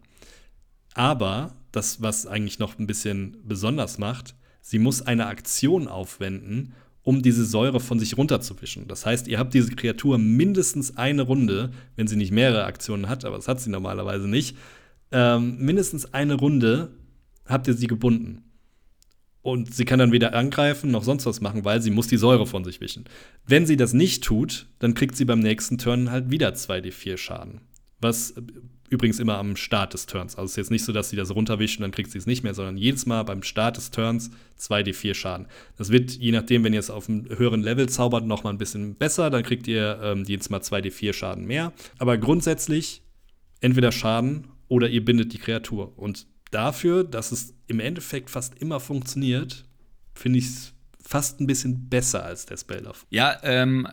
[0.95, 6.75] Aber das, was eigentlich noch ein bisschen besonders macht, sie muss eine Aktion aufwenden,
[7.07, 8.89] um diese Säure von sich runterzuwischen.
[8.89, 13.25] Das heißt, ihr habt diese Kreatur mindestens eine Runde, wenn sie nicht mehrere Aktionen hat,
[13.25, 14.57] aber das hat sie normalerweise nicht,
[15.13, 16.91] ähm, mindestens eine Runde
[17.47, 18.43] habt ihr sie gebunden.
[19.41, 22.45] Und sie kann dann weder angreifen noch sonst was machen, weil sie muss die Säure
[22.45, 23.05] von sich wischen.
[23.47, 27.61] Wenn sie das nicht tut, dann kriegt sie beim nächsten Turn halt wieder 2d4 Schaden.
[28.01, 28.35] Was
[28.91, 30.37] übrigens immer am Start des Turns.
[30.37, 32.43] Also es ist jetzt nicht so, dass sie das runterwischen, dann kriegt sie es nicht
[32.43, 35.47] mehr, sondern jedes Mal beim Start des Turns 2d4 Schaden.
[35.77, 38.59] Das wird, je nachdem, wenn ihr es auf einem höheren Level zaubert, noch mal ein
[38.59, 39.31] bisschen besser.
[39.31, 41.73] Dann kriegt ihr ähm, jedes Mal 2d4 Schaden mehr.
[41.99, 43.03] Aber grundsätzlich
[43.61, 45.99] entweder Schaden oder ihr bindet die Kreatur.
[45.99, 49.65] Und dafür, dass es im Endeffekt fast immer funktioniert,
[50.15, 53.07] finde ich es fast ein bisschen besser als der Spell of.
[53.11, 53.87] Ja, ähm,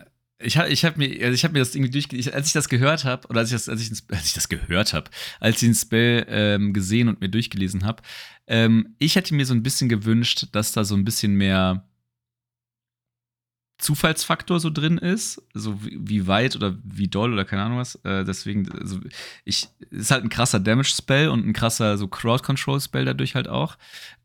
[0.44, 3.06] ich habe ich hab mir, also hab mir das irgendwie durch, als ich das gehört
[3.06, 5.76] habe, oder als ich das, als ich, als ich das gehört habe, als ich den
[5.76, 8.04] Spell ähm, gesehen und mir durchgelesen habe,
[8.48, 11.88] ähm, ich hätte mir so ein bisschen gewünscht, dass da so ein bisschen mehr
[13.78, 17.96] Zufallsfaktor so drin ist, so wie, wie, weit oder wie doll oder keine Ahnung was.
[18.04, 19.00] Äh, deswegen, also
[19.44, 23.78] ich, ist halt ein krasser Damage-Spell und ein krasser so Crowd-Control-Spell dadurch halt auch.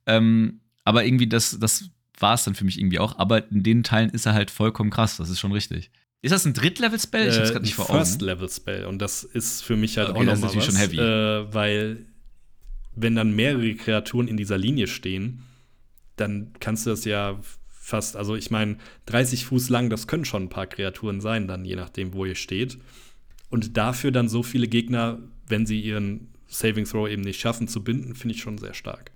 [0.07, 3.19] Ähm, aber irgendwie, das, das war es dann für mich irgendwie auch.
[3.19, 5.91] Aber in den Teilen ist er halt vollkommen krass, das ist schon richtig.
[6.21, 7.29] Ist das ein Drittlevel-Spell?
[7.29, 7.99] Ich hab's gerade nicht vor Augen.
[7.99, 8.87] First-Level-Spell.
[8.87, 10.65] Und das ist für mich halt okay, auch nochmal was.
[10.65, 10.99] Schon heavy.
[10.99, 12.07] Äh, weil,
[12.97, 15.45] wenn dann mehrere Kreaturen in dieser Linie stehen,
[16.17, 17.39] dann kannst du das ja
[17.71, 21.65] fast, also ich meine, 30 Fuß lang, das können schon ein paar Kreaturen sein, dann
[21.65, 22.79] je nachdem, wo ihr steht.
[23.49, 27.83] Und dafür dann so viele Gegner, wenn sie ihren Saving Throw eben nicht schaffen zu
[27.85, 29.13] binden, finde ich schon sehr stark.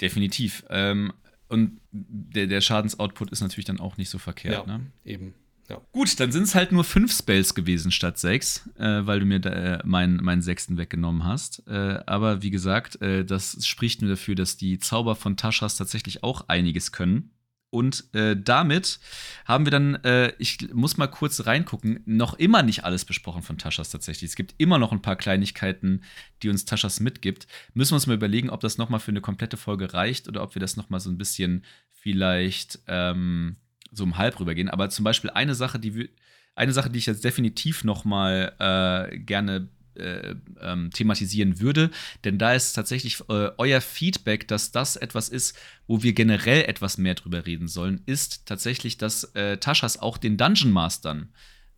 [0.00, 0.64] Definitiv.
[0.70, 1.12] Ähm,
[1.48, 4.66] und der, der Schadensoutput ist natürlich dann auch nicht so verkehrt.
[4.66, 4.86] Ja, ne?
[5.04, 5.34] eben.
[5.68, 5.80] Ja.
[5.92, 9.40] Gut, dann sind es halt nur fünf Spells gewesen statt sechs, äh, weil du mir
[9.40, 11.66] da, äh, meinen, meinen sechsten weggenommen hast.
[11.66, 16.22] Äh, aber wie gesagt, äh, das spricht nur dafür, dass die Zauber von Taschas tatsächlich
[16.22, 17.30] auch einiges können.
[17.70, 19.00] Und äh, damit
[19.44, 23.58] haben wir dann, äh, ich muss mal kurz reingucken, noch immer nicht alles besprochen von
[23.58, 24.30] Taschas tatsächlich.
[24.30, 26.02] Es gibt immer noch ein paar Kleinigkeiten,
[26.42, 27.46] die uns Taschas mitgibt.
[27.74, 30.42] Müssen wir uns mal überlegen, ob das noch mal für eine komplette Folge reicht oder
[30.42, 33.56] ob wir das noch mal so ein bisschen vielleicht ähm,
[33.92, 34.68] so um halb rübergehen.
[34.68, 36.10] Aber zum Beispiel eine Sache, die
[36.54, 41.90] eine Sache, die ich jetzt definitiv noch mal äh, gerne äh, ähm, thematisieren würde.
[42.24, 46.98] Denn da ist tatsächlich äh, euer Feedback, dass das etwas ist, wo wir generell etwas
[46.98, 51.30] mehr drüber reden sollen, ist tatsächlich, dass äh, Taschas auch den Dungeon Mastern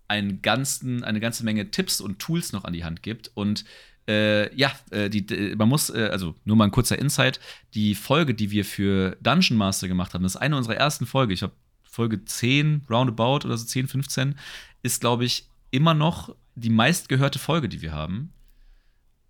[0.09, 3.31] einen ganzen, eine ganze Menge Tipps und Tools noch an die Hand gibt.
[3.35, 3.65] Und
[4.09, 7.41] äh, ja, äh, die, die, man muss, äh, also nur mal ein kurzer Insight,
[7.75, 11.33] die Folge, die wir für Dungeon Master gemacht haben, das ist eine unserer ersten Folgen,
[11.33, 11.55] ich glaube
[11.99, 14.37] Folge 10, roundabout oder so 10, 15,
[14.85, 18.33] ist, glaube ich, immer noch die meistgehörte Folge, die wir haben.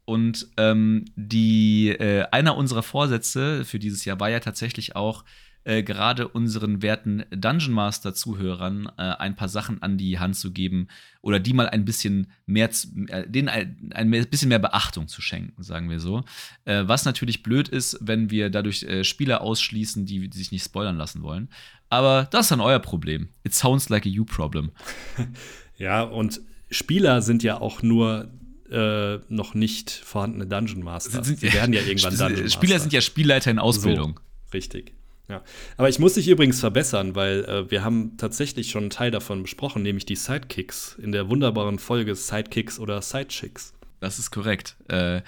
[0.04, 5.24] Und ähm, die, äh, einer unserer Vorsätze für dieses Jahr war ja tatsächlich auch,
[5.68, 10.50] äh, gerade unseren werten Dungeon Master Zuhörern äh, ein paar Sachen an die Hand zu
[10.50, 10.88] geben
[11.20, 12.70] oder die mal ein bisschen mehr,
[13.08, 16.24] äh, denen ein, ein, bisschen mehr Beachtung zu schenken, sagen wir so.
[16.64, 20.64] Äh, was natürlich blöd ist, wenn wir dadurch äh, Spieler ausschließen, die, die sich nicht
[20.64, 21.50] spoilern lassen wollen.
[21.90, 23.28] Aber das ist dann euer Problem.
[23.44, 24.70] It sounds like a you problem.
[25.76, 26.40] ja, und
[26.70, 28.30] Spieler sind ja auch nur
[28.70, 31.22] äh, noch nicht vorhandene Dungeon Master.
[31.22, 32.58] Sie werden ja irgendwann Dungeon Master.
[32.58, 34.18] Spieler sind ja Spielleiter in Ausbildung.
[34.46, 34.97] So, richtig.
[35.28, 35.42] Ja.
[35.76, 39.42] Aber ich muss dich übrigens verbessern, weil äh, wir haben tatsächlich schon einen Teil davon
[39.42, 43.74] besprochen, nämlich die Sidekicks in der wunderbaren Folge Sidekicks oder Sidechicks.
[44.00, 44.76] Das ist korrekt.
[44.88, 45.20] Äh,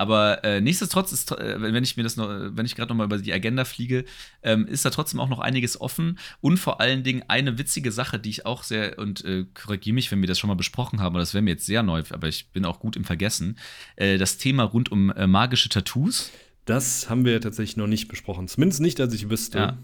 [0.00, 3.04] aber äh, nichtsdestotrotz ist, äh, wenn ich mir das noch, wenn ich gerade noch mal
[3.04, 4.04] über die Agenda fliege,
[4.44, 8.20] ähm, ist da trotzdem auch noch einiges offen und vor allen Dingen eine witzige Sache,
[8.20, 11.16] die ich auch sehr und äh, korrigiere mich, wenn wir das schon mal besprochen haben,
[11.16, 13.58] das wäre mir jetzt sehr neu, aber ich bin auch gut im Vergessen.
[13.96, 16.30] Äh, das Thema rund um äh, magische Tattoos.
[16.68, 18.46] Das haben wir tatsächlich noch nicht besprochen.
[18.46, 19.58] Zumindest nicht, dass ich wüsste.
[19.58, 19.78] Ja.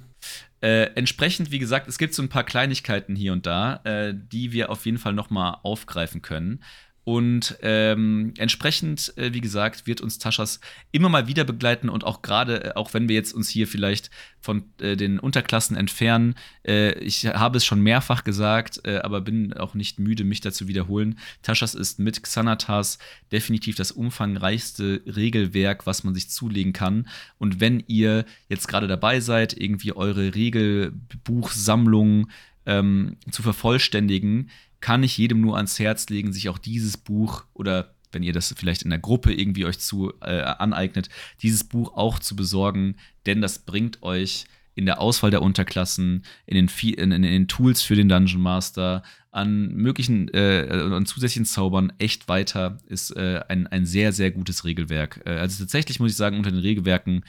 [0.61, 4.53] Äh, entsprechend, wie gesagt, es gibt so ein paar Kleinigkeiten hier und da, äh, die
[4.53, 6.63] wir auf jeden Fall noch mal aufgreifen können.
[7.05, 12.23] Und ähm, entsprechend, äh, wie gesagt, wird uns Taschas immer mal wieder begleiten und auch
[12.23, 16.35] gerade, äh, auch wenn wir jetzt uns hier vielleicht von äh, den Unterklassen entfernen,
[16.67, 20.67] äh, ich habe es schon mehrfach gesagt, äh, aber bin auch nicht müde, mich dazu
[20.67, 21.19] wiederholen.
[21.43, 22.99] Taschas ist mit Xanatas
[23.31, 27.07] definitiv das umfangreichste Regelwerk, was man sich zulegen kann.
[27.37, 32.31] Und wenn ihr jetzt gerade dabei seid, irgendwie eure Regelbuchsammlung
[32.65, 34.51] ähm, zu vervollständigen,
[34.85, 38.55] kann ich jedem nur ans Herz legen, sich auch dieses Buch oder wenn ihr das
[38.55, 41.09] vielleicht in der Gruppe irgendwie euch zu äh, aneignet,
[41.41, 46.55] dieses Buch auch zu besorgen, denn das bringt euch in der Auswahl der Unterklassen, in
[46.55, 46.69] den,
[46.99, 52.77] in, in den Tools für den Dungeon Master, an möglichen äh, zusätzlichen Zaubern echt weiter.
[52.87, 55.23] Ist äh, ein, ein sehr, sehr gutes Regelwerk.
[55.25, 57.25] Äh, also tatsächlich muss ich sagen, unter den Regelwerken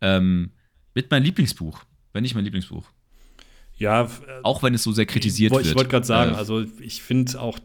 [0.00, 0.52] ähm,
[0.94, 1.82] mit meinem Lieblingsbuch,
[2.12, 2.88] wenn nicht mein Lieblingsbuch.
[3.80, 4.08] Ja,
[4.42, 5.66] auch wenn es so sehr kritisiert ich, wird.
[5.66, 7.58] Ich wollte gerade sagen, äh, also ich finde auch,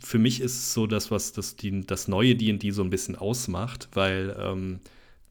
[0.00, 3.16] für mich ist es so das, was das, die, das neue DD so ein bisschen
[3.16, 4.80] ausmacht, weil ähm,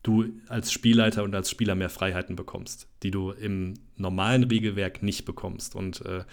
[0.03, 5.25] du als Spielleiter und als Spieler mehr Freiheiten bekommst, die du im normalen Regelwerk nicht
[5.25, 5.75] bekommst.
[5.75, 6.23] Und äh,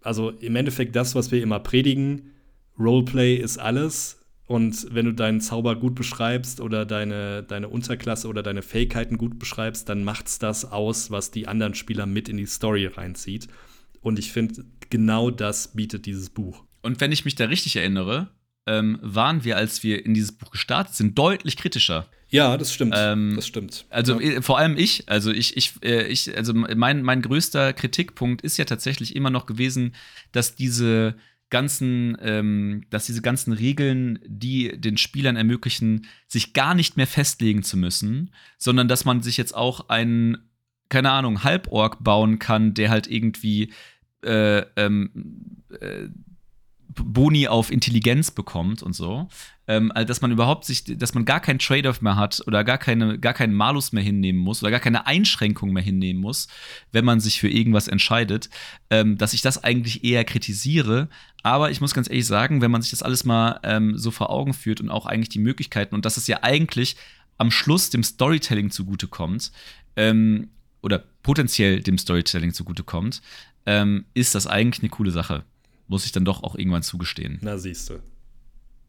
[0.00, 2.32] also im Endeffekt das, was wir immer predigen,
[2.78, 8.42] Roleplay ist alles, und wenn du deinen Zauber gut beschreibst oder deine, deine Unterklasse oder
[8.42, 12.46] deine Fähigkeiten gut beschreibst, dann macht's das aus, was die anderen Spieler mit in die
[12.46, 13.46] Story reinzieht.
[14.00, 16.64] Und ich finde, genau das bietet dieses Buch.
[16.80, 18.28] Und wenn ich mich da richtig erinnere,
[18.66, 22.06] ähm, waren wir, als wir in dieses Buch gestartet sind, deutlich kritischer.
[22.30, 22.94] Ja, das stimmt.
[22.96, 23.84] Ähm, das stimmt.
[23.90, 24.38] Also ja.
[24.38, 28.56] Äh, vor allem ich, also ich, ich, äh, ich, also mein, mein größter Kritikpunkt ist
[28.56, 29.94] ja tatsächlich immer noch gewesen,
[30.32, 31.16] dass diese
[31.50, 37.62] ganzen, ähm, dass diese ganzen Regeln, die den Spielern ermöglichen, sich gar nicht mehr festlegen
[37.62, 40.38] zu müssen, sondern dass man sich jetzt auch einen,
[40.88, 43.72] keine Ahnung, Halborg bauen kann, der halt irgendwie
[44.22, 46.08] äh, ähm, äh,
[46.88, 49.28] Boni auf Intelligenz bekommt und so.
[49.66, 52.78] Ähm, also dass man überhaupt sich, dass man gar keinen Trade-off mehr hat oder gar,
[52.78, 56.48] keine, gar keinen Malus mehr hinnehmen muss oder gar keine Einschränkung mehr hinnehmen muss,
[56.90, 58.48] wenn man sich für irgendwas entscheidet,
[58.90, 61.08] ähm, dass ich das eigentlich eher kritisiere.
[61.42, 64.30] Aber ich muss ganz ehrlich sagen, wenn man sich das alles mal ähm, so vor
[64.30, 66.96] Augen führt und auch eigentlich die Möglichkeiten und dass es ja eigentlich
[67.36, 69.52] am Schluss dem Storytelling zugutekommt,
[69.96, 70.48] ähm,
[70.80, 73.20] oder potenziell dem Storytelling zugutekommt,
[73.66, 75.44] ähm, ist das eigentlich eine coole Sache
[75.88, 77.38] muss ich dann doch auch irgendwann zugestehen.
[77.40, 77.94] Na, siehst du.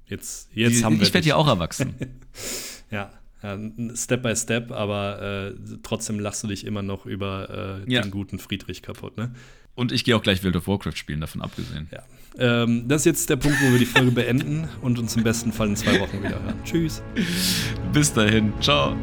[0.05, 1.07] Jetzt, jetzt haben wir.
[1.07, 1.95] Ich werde ja auch erwachsen.
[2.91, 3.11] ja,
[3.43, 3.57] ja,
[3.95, 8.01] Step by Step, aber äh, trotzdem lachst du dich immer noch über äh, ja.
[8.01, 9.33] den guten Friedrich kaputt, ne?
[9.75, 11.87] Und ich gehe auch gleich World of Warcraft spielen, davon abgesehen.
[11.91, 12.03] Ja.
[12.37, 15.53] Ähm, das ist jetzt der Punkt, wo wir die Folge beenden und uns im besten
[15.53, 16.59] Fall in zwei Wochen wieder hören.
[16.65, 17.01] Tschüss.
[17.93, 18.51] Bis dahin.
[18.59, 18.97] Ciao.